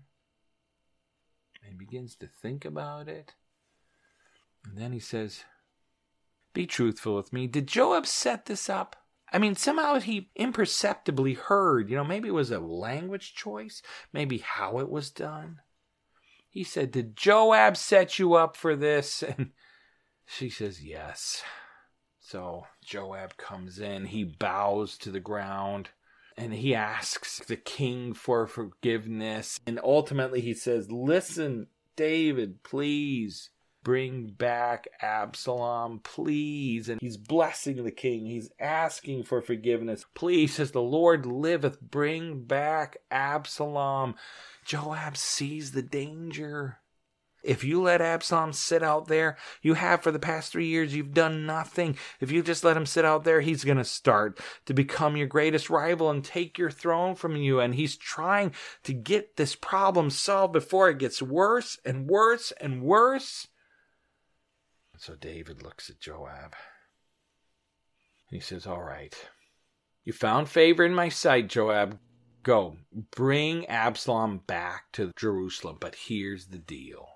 and 1.66 1.78
begins 1.78 2.16
to 2.16 2.26
think 2.26 2.64
about 2.64 3.08
it. 3.08 3.34
And 4.64 4.76
then 4.76 4.92
he 4.92 4.98
says, 4.98 5.44
Be 6.52 6.66
truthful 6.66 7.14
with 7.14 7.32
me. 7.32 7.46
Did 7.46 7.68
Joab 7.68 8.06
set 8.06 8.46
this 8.46 8.68
up? 8.68 8.96
I 9.32 9.38
mean, 9.38 9.54
somehow 9.54 10.00
he 10.00 10.30
imperceptibly 10.34 11.34
heard, 11.34 11.88
you 11.88 11.96
know, 11.96 12.04
maybe 12.04 12.28
it 12.28 12.34
was 12.34 12.50
a 12.50 12.58
language 12.58 13.34
choice, 13.34 13.80
maybe 14.12 14.38
how 14.38 14.80
it 14.80 14.90
was 14.90 15.10
done. 15.10 15.60
He 16.48 16.64
said, 16.64 16.90
Did 16.90 17.16
Joab 17.16 17.76
set 17.76 18.18
you 18.18 18.34
up 18.34 18.56
for 18.56 18.74
this? 18.74 19.22
And 19.38 19.52
she 20.38 20.48
says, 20.48 20.82
Yes. 20.82 21.42
So 22.30 22.64
Joab 22.84 23.36
comes 23.36 23.80
in, 23.80 24.06
he 24.06 24.22
bows 24.22 24.96
to 24.98 25.10
the 25.10 25.18
ground, 25.18 25.88
and 26.36 26.54
he 26.54 26.76
asks 26.76 27.40
the 27.40 27.56
king 27.56 28.14
for 28.14 28.46
forgiveness. 28.46 29.58
And 29.66 29.80
ultimately 29.82 30.40
he 30.40 30.54
says, 30.54 30.92
Listen, 30.92 31.66
David, 31.96 32.62
please 32.62 33.50
bring 33.82 34.28
back 34.28 34.86
Absalom, 35.02 36.02
please. 36.04 36.88
And 36.88 37.00
he's 37.00 37.16
blessing 37.16 37.82
the 37.82 37.90
king. 37.90 38.26
He's 38.26 38.52
asking 38.60 39.24
for 39.24 39.42
forgiveness. 39.42 40.06
Please, 40.14 40.60
as 40.60 40.70
the 40.70 40.80
Lord 40.80 41.26
liveth, 41.26 41.80
bring 41.80 42.44
back 42.44 42.98
Absalom. 43.10 44.14
Joab 44.64 45.16
sees 45.16 45.72
the 45.72 45.82
danger. 45.82 46.78
If 47.42 47.64
you 47.64 47.80
let 47.80 48.00
Absalom 48.00 48.52
sit 48.52 48.82
out 48.82 49.08
there, 49.08 49.36
you 49.62 49.74
have 49.74 50.02
for 50.02 50.12
the 50.12 50.18
past 50.18 50.52
three 50.52 50.66
years, 50.66 50.94
you've 50.94 51.14
done 51.14 51.46
nothing. 51.46 51.96
If 52.20 52.30
you 52.30 52.42
just 52.42 52.64
let 52.64 52.76
him 52.76 52.86
sit 52.86 53.04
out 53.04 53.24
there, 53.24 53.40
he's 53.40 53.64
going 53.64 53.78
to 53.78 53.84
start 53.84 54.38
to 54.66 54.74
become 54.74 55.16
your 55.16 55.26
greatest 55.26 55.70
rival 55.70 56.10
and 56.10 56.24
take 56.24 56.58
your 56.58 56.70
throne 56.70 57.14
from 57.14 57.36
you. 57.36 57.60
And 57.60 57.74
he's 57.74 57.96
trying 57.96 58.52
to 58.84 58.92
get 58.92 59.36
this 59.36 59.54
problem 59.54 60.10
solved 60.10 60.52
before 60.52 60.90
it 60.90 60.98
gets 60.98 61.22
worse 61.22 61.78
and 61.84 62.08
worse 62.08 62.52
and 62.60 62.82
worse. 62.82 63.48
So 64.98 65.14
David 65.14 65.62
looks 65.62 65.88
at 65.88 65.98
Joab. 65.98 66.54
And 68.28 68.38
he 68.38 68.40
says, 68.40 68.66
All 68.66 68.82
right. 68.82 69.14
You 70.04 70.12
found 70.12 70.48
favor 70.48 70.84
in 70.84 70.94
my 70.94 71.08
sight, 71.08 71.48
Joab. 71.48 71.98
Go, 72.42 72.78
bring 73.10 73.66
Absalom 73.66 74.38
back 74.46 74.92
to 74.92 75.12
Jerusalem. 75.16 75.76
But 75.80 75.94
here's 75.94 76.46
the 76.46 76.58
deal 76.58 77.08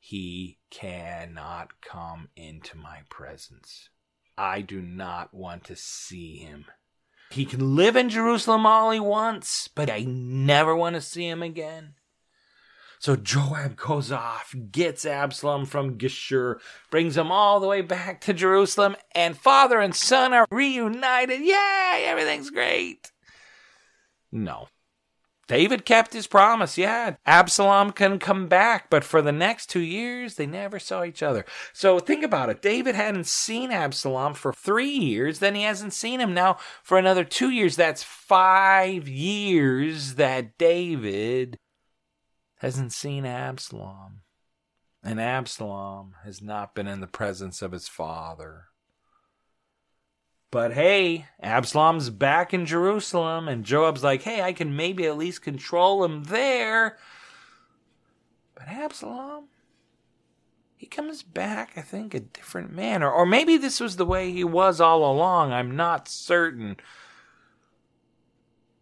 he 0.00 0.58
cannot 0.70 1.80
come 1.82 2.30
into 2.34 2.76
my 2.76 3.00
presence. 3.10 3.90
I 4.36 4.62
do 4.62 4.80
not 4.80 5.34
want 5.34 5.64
to 5.64 5.76
see 5.76 6.38
him. 6.38 6.64
He 7.30 7.44
can 7.44 7.76
live 7.76 7.94
in 7.94 8.08
Jerusalem 8.08 8.66
all 8.66 8.90
he 8.90 8.98
wants, 8.98 9.68
but 9.68 9.90
I 9.90 10.04
never 10.08 10.74
want 10.74 10.96
to 10.96 11.00
see 11.00 11.28
him 11.28 11.42
again. 11.42 11.94
So 12.98 13.14
Joab 13.14 13.76
goes 13.76 14.10
off, 14.10 14.54
gets 14.72 15.06
Absalom 15.06 15.64
from 15.66 15.96
Geshur, 15.96 16.56
brings 16.90 17.16
him 17.16 17.30
all 17.30 17.60
the 17.60 17.68
way 17.68 17.82
back 17.82 18.20
to 18.22 18.32
Jerusalem, 18.32 18.96
and 19.14 19.36
father 19.36 19.78
and 19.78 19.94
son 19.94 20.32
are 20.32 20.46
reunited. 20.50 21.40
Yay! 21.40 22.04
Everything's 22.06 22.50
great. 22.50 23.12
No. 24.32 24.68
David 25.50 25.84
kept 25.84 26.12
his 26.12 26.28
promise, 26.28 26.78
yeah. 26.78 27.16
Absalom 27.26 27.90
can 27.90 28.20
come 28.20 28.46
back, 28.46 28.88
but 28.88 29.02
for 29.02 29.20
the 29.20 29.32
next 29.32 29.66
two 29.66 29.80
years, 29.80 30.36
they 30.36 30.46
never 30.46 30.78
saw 30.78 31.02
each 31.02 31.24
other. 31.24 31.44
So 31.72 31.98
think 31.98 32.22
about 32.22 32.50
it. 32.50 32.62
David 32.62 32.94
hadn't 32.94 33.26
seen 33.26 33.72
Absalom 33.72 34.34
for 34.34 34.52
three 34.52 34.92
years, 34.92 35.40
then 35.40 35.56
he 35.56 35.64
hasn't 35.64 35.92
seen 35.92 36.20
him 36.20 36.32
now 36.32 36.58
for 36.84 36.98
another 36.98 37.24
two 37.24 37.50
years. 37.50 37.74
That's 37.74 38.04
five 38.04 39.08
years 39.08 40.14
that 40.14 40.56
David 40.56 41.58
hasn't 42.58 42.92
seen 42.92 43.26
Absalom, 43.26 44.20
and 45.02 45.20
Absalom 45.20 46.14
has 46.22 46.40
not 46.40 46.76
been 46.76 46.86
in 46.86 47.00
the 47.00 47.08
presence 47.08 47.60
of 47.60 47.72
his 47.72 47.88
father. 47.88 48.66
But 50.50 50.72
hey, 50.72 51.26
Absalom's 51.40 52.10
back 52.10 52.52
in 52.52 52.66
Jerusalem, 52.66 53.46
and 53.46 53.64
Joab's 53.64 54.02
like, 54.02 54.22
hey, 54.22 54.42
I 54.42 54.52
can 54.52 54.74
maybe 54.74 55.06
at 55.06 55.16
least 55.16 55.42
control 55.42 56.04
him 56.04 56.24
there. 56.24 56.98
But 58.56 58.66
Absalom, 58.66 59.44
he 60.76 60.86
comes 60.86 61.22
back, 61.22 61.72
I 61.76 61.82
think, 61.82 62.14
a 62.14 62.20
different 62.20 62.72
man. 62.72 63.02
Or, 63.02 63.12
or 63.12 63.26
maybe 63.26 63.58
this 63.58 63.78
was 63.78 63.96
the 63.96 64.06
way 64.06 64.32
he 64.32 64.42
was 64.42 64.80
all 64.80 65.08
along. 65.10 65.52
I'm 65.52 65.76
not 65.76 66.08
certain. 66.08 66.78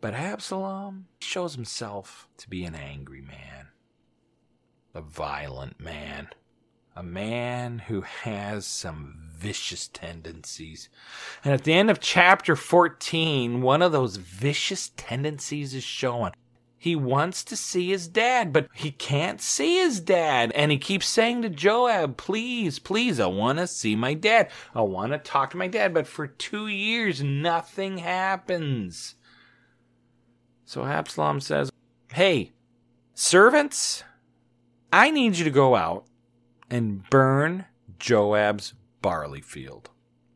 But 0.00 0.14
Absalom 0.14 1.08
shows 1.20 1.54
himself 1.54 2.28
to 2.38 2.48
be 2.48 2.64
an 2.64 2.74
angry 2.74 3.20
man, 3.20 3.68
a 4.94 5.02
violent 5.02 5.80
man, 5.80 6.28
a 6.98 7.02
man 7.04 7.78
who 7.78 8.00
has 8.00 8.66
some 8.66 9.14
vicious 9.32 9.86
tendencies. 9.86 10.88
And 11.44 11.54
at 11.54 11.62
the 11.62 11.72
end 11.72 11.92
of 11.92 12.00
chapter 12.00 12.56
14, 12.56 13.62
one 13.62 13.82
of 13.82 13.92
those 13.92 14.16
vicious 14.16 14.90
tendencies 14.96 15.74
is 15.74 15.84
shown. 15.84 16.32
He 16.76 16.96
wants 16.96 17.44
to 17.44 17.56
see 17.56 17.90
his 17.90 18.08
dad, 18.08 18.52
but 18.52 18.66
he 18.74 18.90
can't 18.90 19.40
see 19.40 19.76
his 19.76 20.00
dad. 20.00 20.50
And 20.56 20.72
he 20.72 20.78
keeps 20.78 21.06
saying 21.06 21.42
to 21.42 21.48
Joab, 21.48 22.16
please, 22.16 22.80
please, 22.80 23.20
I 23.20 23.26
want 23.26 23.60
to 23.60 23.68
see 23.68 23.94
my 23.94 24.14
dad. 24.14 24.50
I 24.74 24.82
want 24.82 25.12
to 25.12 25.18
talk 25.18 25.50
to 25.50 25.56
my 25.56 25.68
dad. 25.68 25.94
But 25.94 26.08
for 26.08 26.26
two 26.26 26.66
years, 26.66 27.22
nothing 27.22 27.98
happens. 27.98 29.14
So 30.64 30.84
Absalom 30.84 31.38
says, 31.38 31.70
Hey, 32.12 32.54
servants, 33.14 34.02
I 34.92 35.12
need 35.12 35.36
you 35.36 35.44
to 35.44 35.50
go 35.50 35.76
out 35.76 36.07
and 36.70 37.08
burn 37.10 37.66
Joab's 37.98 38.74
barley 39.02 39.40
field. 39.40 39.90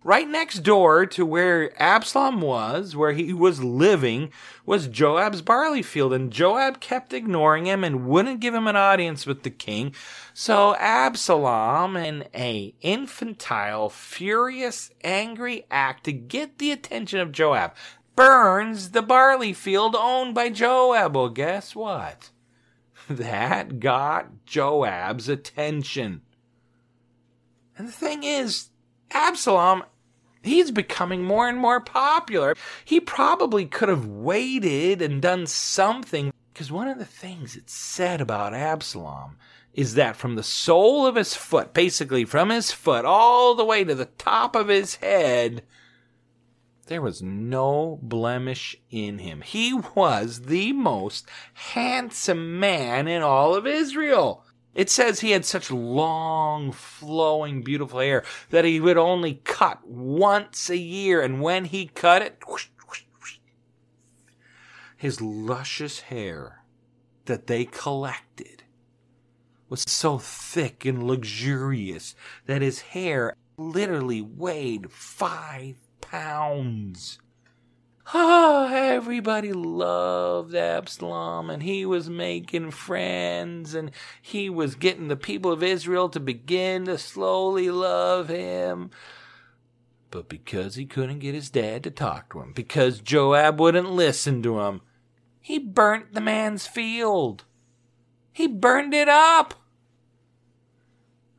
Right 0.05 0.29
next 0.29 0.64
door 0.64 1.07
to 1.07 1.25
where 1.25 1.81
Absalom 1.81 2.40
was, 2.40 2.97
where 2.97 3.12
he 3.12 3.33
was 3.33 3.62
living, 3.62 4.33
was 4.66 4.88
Joab's 4.88 5.42
barley 5.42 5.83
field, 5.83 6.12
and 6.12 6.33
Joab 6.33 6.81
kept 6.81 7.12
ignoring 7.12 7.66
him 7.66 7.85
and 7.85 8.09
wouldn't 8.09 8.40
give 8.40 8.53
him 8.53 8.66
an 8.66 8.75
audience 8.75 9.27
with 9.27 9.45
the 9.45 9.51
king. 9.51 9.95
So 10.35 10.75
Absalom, 10.75 11.97
in 11.97 12.25
a 12.35 12.75
infantile, 12.81 13.90
furious, 13.90 14.90
angry 15.05 15.66
act 15.71 16.03
to 16.05 16.12
get 16.12 16.59
the 16.59 16.73
attention 16.73 17.21
of 17.21 17.31
Joab, 17.31 17.73
burns 18.16 18.90
the 18.90 19.03
barley 19.03 19.53
field 19.53 19.95
owned 19.97 20.35
by 20.35 20.49
Joab. 20.49 21.14
Well, 21.14 21.29
guess 21.29 21.77
what? 21.77 22.31
That 23.08 23.80
got 23.80 24.46
Joab's 24.46 25.28
attention. 25.28 26.22
And 27.76 27.88
the 27.88 27.92
thing 27.92 28.22
is, 28.22 28.68
Absalom, 29.10 29.84
he's 30.42 30.70
becoming 30.70 31.22
more 31.22 31.48
and 31.48 31.58
more 31.58 31.80
popular. 31.80 32.54
He 32.84 33.00
probably 33.00 33.66
could 33.66 33.88
have 33.88 34.06
waited 34.06 35.02
and 35.02 35.20
done 35.20 35.46
something. 35.46 36.32
Because 36.52 36.70
one 36.70 36.88
of 36.88 36.98
the 36.98 37.04
things 37.04 37.56
it's 37.56 37.74
said 37.74 38.20
about 38.20 38.54
Absalom 38.54 39.36
is 39.72 39.94
that 39.94 40.16
from 40.16 40.34
the 40.34 40.42
sole 40.42 41.06
of 41.06 41.16
his 41.16 41.34
foot, 41.34 41.72
basically 41.72 42.24
from 42.24 42.50
his 42.50 42.72
foot 42.72 43.04
all 43.04 43.54
the 43.54 43.64
way 43.64 43.84
to 43.84 43.94
the 43.94 44.04
top 44.04 44.54
of 44.54 44.68
his 44.68 44.96
head, 44.96 45.62
there 46.92 47.00
was 47.00 47.22
no 47.22 47.98
blemish 48.02 48.76
in 48.90 49.20
him. 49.20 49.40
He 49.40 49.72
was 49.72 50.42
the 50.42 50.74
most 50.74 51.26
handsome 51.55 52.61
man 52.61 53.09
in 53.09 53.22
all 53.22 53.55
of 53.55 53.66
Israel. 53.66 54.44
It 54.74 54.90
says 54.90 55.20
he 55.20 55.31
had 55.31 55.46
such 55.46 55.70
long, 55.70 56.70
flowing, 56.70 57.62
beautiful 57.62 58.00
hair 58.00 58.24
that 58.50 58.66
he 58.66 58.78
would 58.78 58.98
only 58.98 59.40
cut 59.42 59.87
once 59.87 60.68
a 60.68 60.76
year, 60.76 61.22
and 61.22 61.40
when 61.40 61.64
he 61.64 61.87
cut 61.87 62.20
it, 62.20 62.42
whoosh, 62.46 62.68
whoosh, 62.87 63.05
whoosh, 63.18 63.38
his 64.94 65.22
luscious 65.22 66.00
hair 66.00 66.62
that 67.24 67.46
they 67.46 67.64
collected 67.64 68.64
was 69.70 69.81
so 69.88 70.18
thick 70.18 70.85
and 70.85 71.02
luxurious 71.02 72.14
that 72.44 72.61
his 72.61 72.83
hair 72.83 73.35
literally 73.57 74.20
weighed 74.20 74.92
five 74.92 75.76
pounds. 76.12 77.18
Ah, 78.12 78.70
everybody 78.70 79.51
loved 79.55 80.55
Absalom, 80.55 81.48
and 81.48 81.62
he 81.62 81.87
was 81.87 82.11
making 82.11 82.70
friends, 82.72 83.72
and 83.72 83.90
he 84.20 84.51
was 84.51 84.75
getting 84.75 85.09
the 85.09 85.16
people 85.16 85.51
of 85.51 85.62
Israel 85.62 86.11
to 86.11 86.20
begin 86.20 86.85
to 86.85 86.98
slowly 86.98 87.70
love 87.70 88.29
him. 88.29 88.90
But 90.11 90.29
because 90.29 90.75
he 90.75 90.85
couldn't 90.85 91.20
get 91.20 91.35
his 91.35 91.48
dad 91.48 91.83
to 91.85 91.90
talk 91.90 92.31
to 92.33 92.40
him, 92.40 92.53
because 92.53 93.01
Joab 93.01 93.59
wouldn't 93.59 93.90
listen 93.90 94.42
to 94.42 94.61
him, 94.61 94.83
he 95.40 95.59
burnt 95.59 96.12
the 96.12 96.20
man's 96.20 96.66
field. 96.66 97.44
He 98.35 98.46
burned 98.46 98.92
it 98.92 99.09
up. 99.09 99.62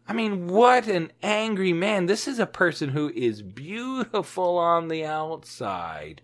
I 0.07 0.13
mean, 0.13 0.47
what 0.47 0.87
an 0.87 1.11
angry 1.21 1.73
man. 1.73 2.07
This 2.07 2.27
is 2.27 2.39
a 2.39 2.45
person 2.45 2.89
who 2.89 3.09
is 3.09 3.41
beautiful 3.41 4.57
on 4.57 4.89
the 4.89 5.05
outside 5.05 6.21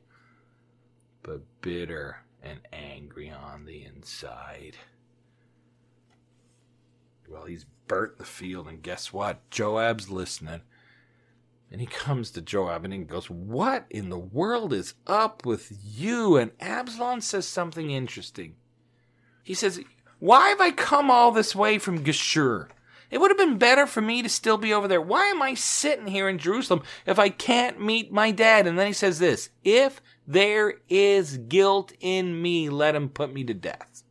but 1.30 1.42
bitter 1.62 2.18
and 2.42 2.60
angry 2.72 3.30
on 3.30 3.66
the 3.66 3.84
inside. 3.86 4.78
Well, 7.28 7.46
he's 7.46 7.66
burnt 7.88 8.18
the 8.18 8.26
field, 8.26 8.68
and 8.68 8.82
guess 8.82 9.14
what? 9.14 9.48
Joab's 9.52 10.10
listening. 10.10 10.62
And 11.72 11.80
he 11.80 11.86
comes 11.86 12.32
to 12.32 12.42
Joab 12.42 12.84
and 12.84 12.92
he 12.92 13.00
goes, 13.00 13.30
What 13.30 13.86
in 13.92 14.10
the 14.10 14.18
world 14.18 14.74
is 14.74 14.96
up 15.06 15.46
with 15.46 15.72
you? 15.86 16.36
And 16.36 16.50
Absalom 16.60 17.22
says 17.22 17.48
something 17.48 17.92
interesting. 17.92 18.56
He 19.44 19.54
says, 19.54 19.80
Why 20.18 20.50
have 20.50 20.60
I 20.60 20.72
come 20.72 21.12
all 21.12 21.32
this 21.32 21.56
way 21.56 21.78
from 21.78 22.04
Geshur? 22.04 22.70
It 23.12 23.20
would 23.20 23.32
have 23.32 23.38
been 23.38 23.58
better 23.58 23.88
for 23.88 24.02
me 24.02 24.22
to 24.22 24.30
still 24.30 24.58
be 24.58 24.74
over 24.74 24.88
there. 24.88 25.02
Why 25.02 25.26
am 25.28 25.42
I 25.42 25.56
sitting 25.56 26.08
here 26.08 26.30
in 26.30 26.38
Jerusalem 26.38 26.84
if 27.06 27.18
I 27.18 27.30
can't 27.30 27.82
meet 27.82 28.12
my 28.12 28.32
dad? 28.32 28.68
And 28.68 28.78
then 28.78 28.88
he 28.88 28.94
says 28.94 29.20
this 29.20 29.50
If 29.64 30.02
there 30.28 30.76
is 30.90 31.38
guilt 31.38 31.92
in 32.00 32.42
me, 32.42 32.70
let 32.70 32.96
him 32.96 33.10
put 33.10 33.34
me 33.34 33.44
to 33.46 33.54
death. 33.54 34.04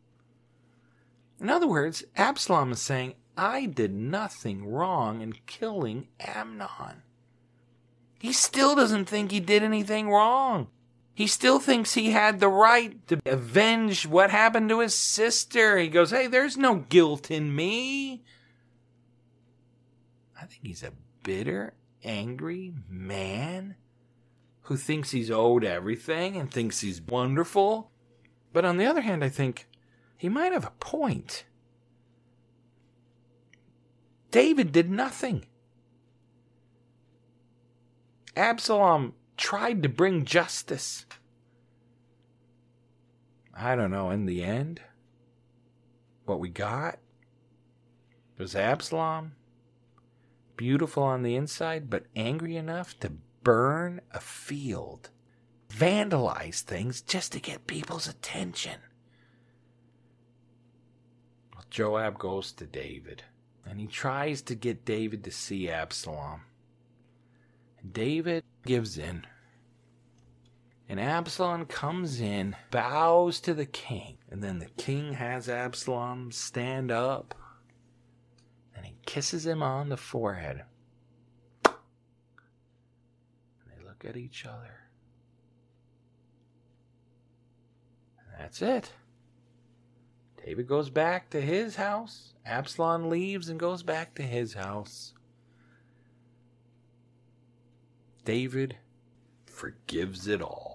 In 1.40 1.48
other 1.48 1.68
words, 1.68 2.02
Absalom 2.16 2.72
is 2.72 2.80
saying, 2.80 3.14
I 3.36 3.66
did 3.66 3.94
nothing 3.94 4.66
wrong 4.66 5.22
in 5.22 5.34
killing 5.46 6.08
Amnon. 6.18 7.02
He 8.18 8.32
still 8.32 8.74
doesn't 8.74 9.04
think 9.04 9.30
he 9.30 9.38
did 9.38 9.62
anything 9.62 10.10
wrong. 10.10 10.66
He 11.14 11.28
still 11.28 11.60
thinks 11.60 11.94
he 11.94 12.10
had 12.10 12.40
the 12.40 12.48
right 12.48 13.06
to 13.08 13.20
avenge 13.26 14.06
what 14.06 14.30
happened 14.30 14.68
to 14.70 14.80
his 14.80 14.94
sister. 14.96 15.78
He 15.78 15.88
goes, 15.88 16.10
Hey, 16.10 16.26
there's 16.26 16.56
no 16.56 16.76
guilt 16.76 17.30
in 17.30 17.54
me. 17.54 18.22
I 20.40 20.46
think 20.46 20.60
he's 20.62 20.82
a 20.82 20.92
bitter, 21.24 21.74
angry 22.04 22.72
man 22.88 23.76
who 24.62 24.76
thinks 24.76 25.10
he's 25.10 25.30
owed 25.30 25.64
everything 25.64 26.36
and 26.36 26.50
thinks 26.50 26.80
he's 26.80 27.00
wonderful. 27.00 27.90
But 28.52 28.64
on 28.64 28.76
the 28.76 28.86
other 28.86 29.00
hand, 29.00 29.24
I 29.24 29.28
think 29.28 29.66
he 30.16 30.28
might 30.28 30.52
have 30.52 30.66
a 30.66 30.72
point. 30.78 31.44
David 34.30 34.72
did 34.72 34.90
nothing. 34.90 35.46
Absalom 38.36 39.14
tried 39.36 39.82
to 39.82 39.88
bring 39.88 40.24
justice. 40.24 41.06
I 43.54 43.74
don't 43.74 43.90
know, 43.90 44.10
in 44.10 44.26
the 44.26 44.44
end, 44.44 44.80
what 46.26 46.38
we 46.38 46.48
got 46.48 46.98
was 48.36 48.54
Absalom, 48.54 49.32
beautiful 50.58 51.04
on 51.04 51.22
the 51.22 51.36
inside, 51.36 51.88
but 51.88 52.04
angry 52.14 52.56
enough 52.56 52.98
to 53.00 53.12
burn 53.42 54.02
a 54.12 54.20
field, 54.20 55.08
vandalize 55.70 56.60
things 56.60 57.00
just 57.00 57.32
to 57.32 57.40
get 57.40 57.66
people's 57.66 58.06
attention. 58.06 58.80
Well, 61.54 61.64
Joab 61.70 62.18
goes 62.18 62.52
to 62.52 62.66
David 62.66 63.22
and 63.64 63.80
he 63.80 63.86
tries 63.86 64.42
to 64.42 64.54
get 64.54 64.84
David 64.84 65.24
to 65.24 65.30
see 65.30 65.70
Absalom. 65.70 66.42
David 67.90 68.42
gives 68.66 68.98
in. 68.98 69.24
And 70.88 70.98
Absalom 70.98 71.66
comes 71.66 72.18
in, 72.18 72.56
bows 72.70 73.40
to 73.40 73.52
the 73.52 73.66
king, 73.66 74.16
and 74.30 74.42
then 74.42 74.58
the 74.58 74.70
king 74.78 75.12
has 75.12 75.48
Absalom 75.48 76.32
stand 76.32 76.90
up 76.90 77.34
kisses 79.08 79.46
him 79.46 79.62
on 79.62 79.88
the 79.88 79.96
forehead. 79.96 80.64
And 81.64 81.74
they 83.66 83.82
look 83.82 84.04
at 84.04 84.18
each 84.18 84.44
other. 84.44 84.80
And 88.18 88.38
that's 88.38 88.60
it. 88.60 88.92
David 90.44 90.68
goes 90.68 90.90
back 90.90 91.30
to 91.30 91.40
his 91.40 91.76
house. 91.76 92.34
Absalom 92.44 93.08
leaves 93.08 93.48
and 93.48 93.58
goes 93.58 93.82
back 93.82 94.14
to 94.16 94.22
his 94.22 94.52
house. 94.52 95.14
David 98.26 98.76
forgives 99.46 100.28
it 100.28 100.42
all. 100.42 100.67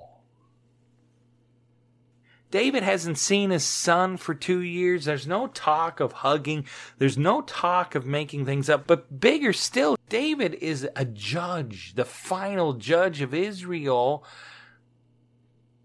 David 2.53 2.83
hasn't 2.83 3.17
seen 3.17 3.49
his 3.49 3.63
son 3.63 4.15
for 4.15 4.35
two 4.35 4.61
years. 4.61 5.05
There's 5.05 5.25
no 5.25 5.47
talk 5.47 5.99
of 5.99 6.11
hugging. 6.11 6.67
There's 6.99 7.17
no 7.17 7.41
talk 7.41 7.95
of 7.95 8.05
making 8.05 8.45
things 8.45 8.69
up. 8.69 8.85
But 8.85 9.19
bigger 9.19 9.53
still, 9.53 9.97
David 10.07 10.53
is 10.61 10.87
a 10.95 11.03
judge, 11.03 11.95
the 11.95 12.05
final 12.05 12.73
judge 12.73 13.21
of 13.21 13.33
Israel. 13.33 14.23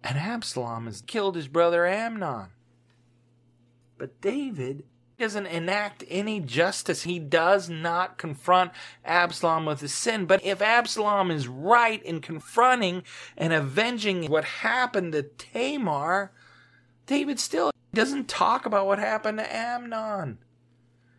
And 0.04 0.18
Absalom 0.18 0.84
has 0.84 1.00
killed 1.00 1.36
his 1.36 1.48
brother 1.48 1.86
Amnon. 1.86 2.48
But 3.96 4.20
David 4.20 4.84
doesn't 5.18 5.46
enact 5.46 6.04
any 6.10 6.38
justice. 6.38 7.04
He 7.04 7.18
does 7.18 7.70
not 7.70 8.18
confront 8.18 8.72
Absalom 9.06 9.64
with 9.64 9.80
his 9.80 9.94
sin. 9.94 10.26
But 10.26 10.44
if 10.44 10.60
Absalom 10.60 11.30
is 11.30 11.48
right 11.48 12.02
in 12.02 12.20
confronting 12.20 13.04
and 13.38 13.54
avenging 13.54 14.26
what 14.26 14.44
happened 14.44 15.12
to 15.12 15.22
Tamar, 15.22 16.30
David 17.08 17.40
still 17.40 17.70
doesn't 17.94 18.28
talk 18.28 18.66
about 18.66 18.86
what 18.86 18.98
happened 18.98 19.38
to 19.38 19.56
Amnon. 19.56 20.38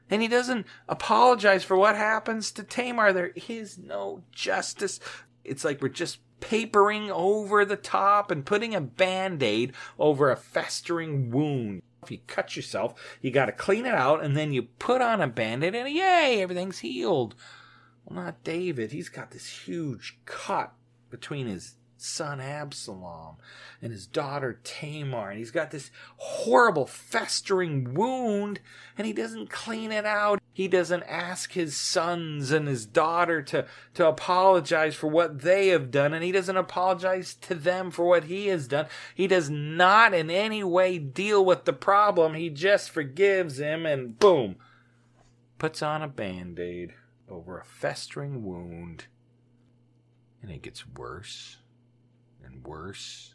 And 0.07 0.21
he 0.21 0.27
doesn't 0.27 0.67
apologize 0.87 1.63
for 1.63 1.75
what 1.75 1.95
happens 1.95 2.51
to 2.51 2.63
Tamar. 2.63 3.11
There 3.11 3.33
is 3.47 3.79
no 3.79 4.23
justice. 4.31 4.99
It's 5.43 5.65
like 5.65 5.81
we're 5.81 5.89
just 5.89 6.19
papering 6.41 7.09
over 7.11 7.65
the 7.65 7.75
top 7.75 8.29
and 8.29 8.45
putting 8.45 8.75
a 8.75 8.81
band 8.81 9.41
aid 9.41 9.73
over 9.97 10.29
a 10.29 10.37
festering 10.37 11.31
wound. 11.31 11.81
If 12.03 12.11
you 12.11 12.19
cut 12.27 12.55
yourself, 12.55 12.93
you 13.21 13.31
got 13.31 13.47
to 13.47 13.51
clean 13.51 13.87
it 13.87 13.95
out 13.95 14.23
and 14.23 14.37
then 14.37 14.53
you 14.53 14.63
put 14.63 15.01
on 15.01 15.21
a 15.21 15.27
band 15.27 15.63
aid 15.63 15.73
and 15.73 15.89
yay, 15.89 16.39
everything's 16.39 16.79
healed. 16.79 17.33
Well, 18.05 18.23
not 18.23 18.43
David. 18.43 18.91
He's 18.91 19.09
got 19.09 19.31
this 19.31 19.65
huge 19.65 20.19
cut 20.25 20.71
between 21.09 21.47
his 21.47 21.78
son 22.01 22.39
Absalom 22.39 23.37
and 23.81 23.91
his 23.91 24.07
daughter 24.07 24.59
Tamar. 24.63 25.29
And 25.29 25.37
he's 25.37 25.51
got 25.51 25.71
this 25.71 25.91
horrible 26.17 26.85
festering 26.85 27.93
wound 27.93 28.59
and 28.97 29.05
he 29.07 29.13
doesn't 29.13 29.49
clean 29.49 29.91
it 29.91 30.05
out. 30.05 30.41
He 30.51 30.67
doesn't 30.67 31.03
ask 31.03 31.53
his 31.53 31.77
sons 31.77 32.51
and 32.51 32.67
his 32.67 32.85
daughter 32.85 33.41
to, 33.43 33.65
to 33.93 34.07
apologize 34.07 34.95
for 34.95 35.07
what 35.07 35.41
they 35.41 35.67
have 35.67 35.91
done. 35.91 36.13
And 36.13 36.23
he 36.23 36.31
doesn't 36.31 36.57
apologize 36.57 37.35
to 37.35 37.55
them 37.55 37.91
for 37.91 38.05
what 38.05 38.25
he 38.25 38.47
has 38.47 38.67
done. 38.67 38.87
He 39.15 39.27
does 39.27 39.49
not 39.49 40.13
in 40.13 40.29
any 40.29 40.63
way 40.63 40.97
deal 40.97 41.45
with 41.45 41.65
the 41.65 41.73
problem. 41.73 42.33
He 42.33 42.49
just 42.49 42.89
forgives 42.89 43.59
him 43.59 43.85
and 43.85 44.19
boom, 44.19 44.57
puts 45.57 45.81
on 45.81 46.01
a 46.01 46.07
band 46.09 46.59
aid 46.59 46.93
over 47.29 47.57
a 47.57 47.65
festering 47.65 48.43
wound. 48.43 49.05
And 50.41 50.51
it 50.51 50.61
gets 50.61 50.87
worse 50.87 51.58
and 52.51 52.65
worse 52.65 53.33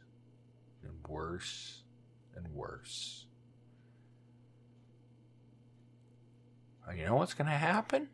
and 0.82 0.92
worse 1.08 1.82
and 2.34 2.46
worse. 2.54 3.26
You 6.96 7.06
know 7.06 7.16
what's 7.16 7.34
going 7.34 7.48
to 7.48 7.52
happen? 7.52 8.08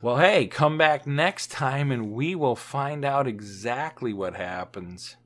Well, 0.00 0.18
hey, 0.18 0.46
come 0.46 0.78
back 0.78 1.06
next 1.06 1.50
time 1.50 1.90
and 1.90 2.12
we 2.12 2.34
will 2.34 2.56
find 2.56 3.04
out 3.04 3.26
exactly 3.26 4.12
what 4.12 4.34
happens. 4.34 5.16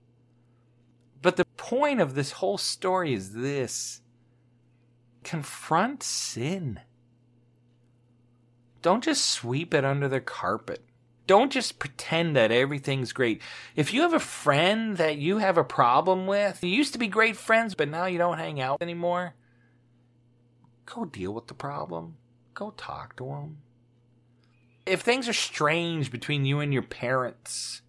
But 1.21 1.37
the 1.37 1.45
point 1.57 2.01
of 2.01 2.15
this 2.15 2.33
whole 2.33 2.59
story 2.59 3.13
is 3.13 3.33
this 3.33 4.01
confront 5.25 6.03
sin. 6.03 6.81
Don't 8.83 9.05
just 9.05 9.27
sweep 9.27 9.75
it 9.75 9.85
under 9.85 10.09
the 10.09 10.21
carpet. 10.21 10.83
Don't 11.29 11.53
just 11.53 11.79
pretend 11.79 12.35
that 12.37 12.51
everything's 12.51 13.13
great. 13.13 13.43
If 13.77 13.93
you 13.93 14.01
have 14.01 14.15
a 14.15 14.19
friend 14.19 14.97
that 14.97 15.19
you 15.19 15.39
have 15.39 15.59
a 15.59 15.63
problem 15.63 16.27
with, 16.27 16.65
you 16.65 16.71
used 16.71 16.95
to 16.95 16.99
be 16.99 17.07
great 17.07 17.37
friends, 17.37 17.75
but 17.75 17.91
now 17.91 18.07
you 18.07 18.17
don't 18.17 18.39
hang 18.39 18.63
out 18.63 18.81
anymore, 18.81 19.35
go 20.87 21.05
deal 21.05 21.35
with 21.35 21.47
the 21.47 21.55
problem. 21.55 22.17
Go 22.55 22.71
talk 22.71 23.15
to 23.17 23.27
them. 23.27 23.59
If 24.87 25.03
things 25.03 25.29
are 25.29 25.35
strange 25.35 26.11
between 26.11 26.47
you 26.47 26.61
and 26.61 26.73
your 26.73 26.83
parents, 26.83 27.83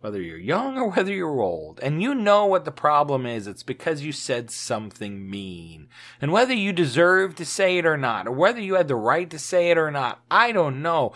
whether 0.00 0.22
you're 0.22 0.38
young 0.38 0.78
or 0.78 0.90
whether 0.92 1.12
you're 1.12 1.40
old, 1.40 1.80
and 1.80 2.00
you 2.00 2.14
know 2.14 2.46
what 2.46 2.64
the 2.64 2.70
problem 2.70 3.26
is, 3.26 3.48
it's 3.48 3.64
because 3.64 4.02
you 4.02 4.12
said 4.12 4.52
something 4.52 5.28
mean. 5.28 5.88
And 6.20 6.30
whether 6.30 6.54
you 6.54 6.72
deserve 6.72 7.34
to 7.34 7.44
say 7.44 7.78
it 7.78 7.86
or 7.86 7.96
not, 7.96 8.28
or 8.28 8.32
whether 8.32 8.60
you 8.60 8.74
had 8.76 8.86
the 8.86 8.94
right 8.94 9.28
to 9.30 9.38
say 9.40 9.70
it 9.72 9.78
or 9.78 9.90
not, 9.90 10.20
I 10.30 10.52
don't 10.52 10.80
know. 10.80 11.12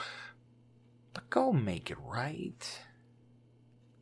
Go 1.31 1.53
make 1.53 1.91
it 1.91 1.99
right. 2.03 2.81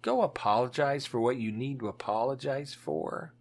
Go 0.02 0.22
apologize 0.22 1.06
for 1.06 1.20
what 1.20 1.36
you 1.36 1.50
need 1.50 1.80
to 1.80 1.88
apologize 1.88 2.74
for. 2.74 3.32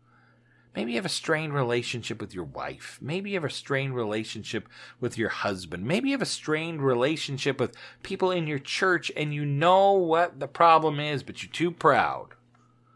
Maybe 0.75 0.93
you 0.93 0.97
have 0.97 1.05
a 1.05 1.09
strained 1.09 1.53
relationship 1.53 2.19
with 2.19 2.33
your 2.33 2.45
wife. 2.45 2.97
Maybe 2.99 3.31
you 3.31 3.35
have 3.35 3.43
a 3.43 3.49
strained 3.49 3.95
relationship 3.95 4.67
with 4.99 5.17
your 5.17 5.29
husband. 5.29 5.85
Maybe 5.85 6.09
you 6.09 6.13
have 6.15 6.21
a 6.21 6.25
strained 6.25 6.81
relationship 6.81 7.59
with 7.59 7.75
people 8.01 8.31
in 8.31 8.47
your 8.47 8.59
church 8.59 9.11
and 9.15 9.33
you 9.33 9.45
know 9.45 9.91
what 9.91 10.39
the 10.39 10.47
problem 10.47 10.99
is, 10.99 11.21
but 11.21 11.43
you're 11.43 11.51
too 11.51 11.69
proud. 11.69 12.29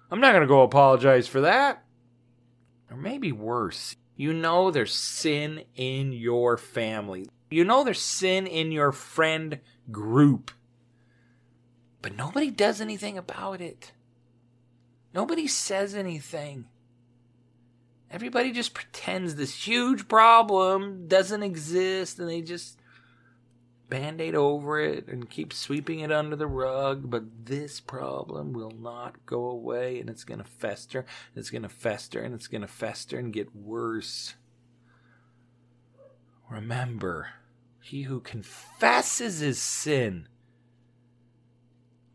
I'm 0.10 0.20
not 0.20 0.32
going 0.32 0.42
to 0.42 0.48
go 0.48 0.64
apologize 0.64 1.28
for 1.28 1.42
that. 1.42 1.84
Or 2.90 2.98
maybe 2.98 3.32
worse, 3.32 3.96
you 4.16 4.34
know 4.34 4.72
there's 4.72 4.96
sin 4.96 5.66
in 5.76 6.14
your 6.14 6.58
family. 6.58 7.28
You 7.52 7.64
know 7.64 7.84
there's 7.84 8.02
sin 8.02 8.48
in 8.48 8.72
your 8.72 8.92
friend 8.92 9.60
group. 9.92 10.52
But 12.08 12.16
nobody 12.16 12.50
does 12.50 12.80
anything 12.80 13.18
about 13.18 13.60
it. 13.60 13.92
Nobody 15.14 15.46
says 15.46 15.94
anything. 15.94 16.70
Everybody 18.10 18.54
just 18.54 18.74
pretends 18.74 19.36
this 19.36 19.68
huge 19.68 20.08
problem 20.08 21.10
doesn't 21.10 21.44
exist 21.44 22.18
and 22.18 22.30
they 22.30 22.42
just 22.42 22.80
band 23.90 24.22
aid 24.22 24.36
over 24.36 24.80
it 24.80 25.10
and 25.10 25.30
keep 25.30 25.52
sweeping 25.52 26.00
it 26.00 26.10
under 26.10 26.38
the 26.38 26.48
rug. 26.48 27.10
But 27.10 27.24
this 27.44 27.82
problem 27.82 28.54
will 28.54 28.72
not 28.72 29.26
go 29.26 29.44
away 29.44 30.00
and 30.00 30.10
it's 30.10 30.24
going 30.24 30.40
to 30.40 30.46
fester, 30.46 31.00
and 31.00 31.38
it's 31.42 31.50
going 31.50 31.64
to 31.64 31.68
fester, 31.68 32.22
and 32.22 32.34
it's 32.34 32.48
going 32.48 32.62
to 32.62 32.70
fester 32.70 33.20
and 33.20 33.34
get 33.34 33.54
worse. 33.54 34.36
Remember, 36.50 37.32
he 37.82 38.04
who 38.04 38.22
confesses 38.22 39.40
his 39.40 39.62
sin 39.62 40.30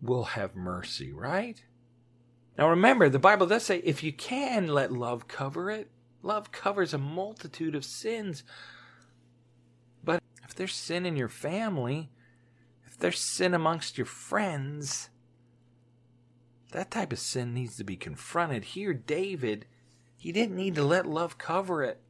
will 0.02 0.24
have 0.24 0.56
mercy, 0.56 1.12
right? 1.12 1.62
Now 2.58 2.68
remember, 2.68 3.08
the 3.08 3.18
Bible 3.18 3.46
does 3.46 3.62
say 3.62 3.78
if 3.78 4.02
you 4.02 4.12
can 4.12 4.66
let 4.66 4.92
love 4.92 5.28
cover 5.28 5.70
it, 5.70 5.90
love 6.22 6.52
covers 6.52 6.92
a 6.92 6.98
multitude 6.98 7.74
of 7.74 7.84
sins. 7.84 8.42
But 10.04 10.22
if 10.44 10.54
there's 10.54 10.74
sin 10.74 11.06
in 11.06 11.16
your 11.16 11.28
family, 11.28 12.10
if 12.86 12.98
there's 12.98 13.20
sin 13.20 13.54
amongst 13.54 13.96
your 13.96 14.04
friends, 14.04 15.08
that 16.72 16.90
type 16.90 17.12
of 17.12 17.18
sin 17.18 17.54
needs 17.54 17.76
to 17.76 17.84
be 17.84 17.96
confronted. 17.96 18.64
Here, 18.64 18.92
David, 18.92 19.66
he 20.16 20.32
didn't 20.32 20.56
need 20.56 20.74
to 20.74 20.84
let 20.84 21.06
love 21.06 21.38
cover 21.38 21.82
it. 21.82 22.01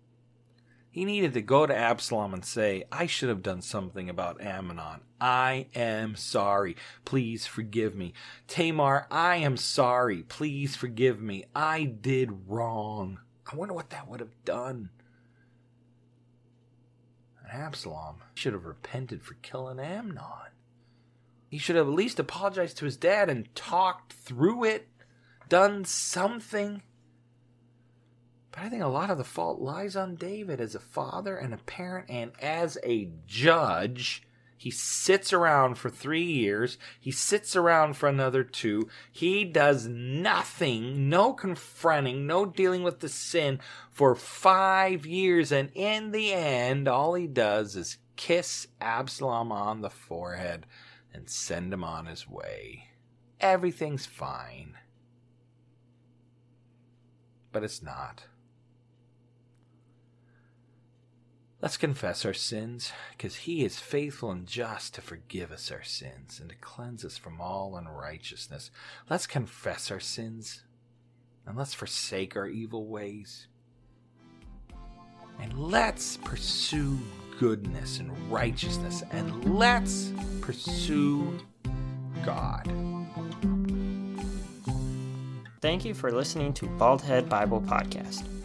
He 0.93 1.07
needed 1.07 1.32
to 1.32 1.40
go 1.40 1.64
to 1.64 1.74
Absalom 1.74 2.34
and 2.34 2.45
say, 2.45 2.84
I 2.93 3.07
should 3.07 3.30
have 3.30 3.43
done 3.43 3.62
something 3.62 4.11
about 4.11 4.43
Amnon. 4.43 5.01
I 5.18 5.68
am 5.74 6.16
sorry. 6.16 6.76
Please 7.07 7.47
forgive 7.47 7.97
me. 7.97 8.12
Tamar, 8.47 9.07
I 9.11 9.36
am 9.36 9.57
sorry. 9.57 10.22
Please 10.22 10.76
forgive 10.76 11.18
me. 11.18 11.47
I 11.57 11.84
did 11.84 12.47
wrong. 12.47 13.20
I 13.51 13.57
wonder 13.57 13.72
what 13.72 13.88
that 13.88 14.07
would 14.07 14.20
have 14.20 14.45
done. 14.45 14.90
Absalom 17.51 18.16
should 18.34 18.53
have 18.53 18.66
repented 18.66 19.22
for 19.22 19.34
killing 19.40 19.80
Amnon. 19.80 20.53
He 21.49 21.57
should 21.57 21.76
have 21.76 21.88
at 21.88 21.95
least 21.95 22.18
apologized 22.18 22.76
to 22.78 22.84
his 22.84 22.99
dad 22.99 23.30
and 23.30 23.55
talked 23.55 24.12
through 24.12 24.64
it, 24.64 24.88
done 25.49 25.86
something. 25.86 26.82
But 28.53 28.64
I 28.64 28.68
think 28.68 28.82
a 28.82 28.88
lot 28.88 29.11
of 29.11 29.18
the 29.18 29.24
fault 29.24 29.61
lies 29.61 29.96
on 29.96 30.14
David 30.14 30.61
as 30.61 30.74
a 30.74 30.80
father 30.80 31.36
and 31.36 31.55
a 31.55 31.59
parent 31.59 32.11
and 32.11 32.32
as 32.40 32.78
a 32.84 33.11
judge. 33.26 34.22
He 34.59 34.70
sits 34.70 35.32
around 35.32 35.76
for 35.76 35.90
three 35.90 36.22
years. 36.22 36.78
He 37.00 37.11
sits 37.11 37.57
around 37.57 37.96
for 37.96 38.09
another 38.09 38.44
two. 38.44 38.88
He 39.11 39.44
does 39.44 39.88
nothing, 39.88 41.09
no 41.09 41.32
confronting, 41.32 42.28
no 42.28 42.46
dealing 42.46 42.84
with 42.84 43.00
the 43.00 43.09
sin 43.09 43.59
for 43.90 44.14
five 44.14 45.05
years. 45.05 45.50
And 45.50 45.70
in 45.74 46.12
the 46.12 46.32
end, 46.32 46.86
all 46.86 47.14
he 47.14 47.26
does 47.26 47.74
is 47.74 47.98
kiss 48.14 48.68
Absalom 48.80 49.50
on 49.50 49.80
the 49.80 49.90
forehead 49.90 50.66
and 51.12 51.28
send 51.28 51.72
him 51.72 51.82
on 51.82 52.07
his 52.07 52.28
way. 52.28 52.84
Everything's 53.40 54.07
fine. 54.07 54.76
But 57.50 57.64
it's 57.64 57.82
not. 57.82 58.26
Let's 61.62 61.76
confess 61.76 62.24
our 62.24 62.34
sins, 62.34 62.92
because 63.16 63.36
he 63.36 63.64
is 63.64 63.78
faithful 63.78 64.32
and 64.32 64.48
just 64.48 64.94
to 64.94 65.00
forgive 65.00 65.52
us 65.52 65.70
our 65.70 65.84
sins 65.84 66.40
and 66.40 66.50
to 66.50 66.56
cleanse 66.56 67.04
us 67.04 67.16
from 67.16 67.40
all 67.40 67.76
unrighteousness. 67.76 68.72
Let's 69.08 69.28
confess 69.28 69.88
our 69.92 70.00
sins 70.00 70.64
and 71.46 71.56
let's 71.56 71.72
forsake 71.72 72.36
our 72.36 72.48
evil 72.48 72.88
ways. 72.88 73.46
And 75.40 75.56
let's 75.56 76.16
pursue 76.16 76.98
goodness 77.38 78.00
and 78.00 78.10
righteousness 78.28 79.04
and 79.12 79.56
let's 79.56 80.12
pursue 80.40 81.38
God. 82.24 82.66
Thank 85.60 85.84
you 85.84 85.94
for 85.94 86.10
listening 86.10 86.54
to 86.54 86.66
Baldhead 86.66 87.28
Bible 87.28 87.60
Podcast. 87.60 88.26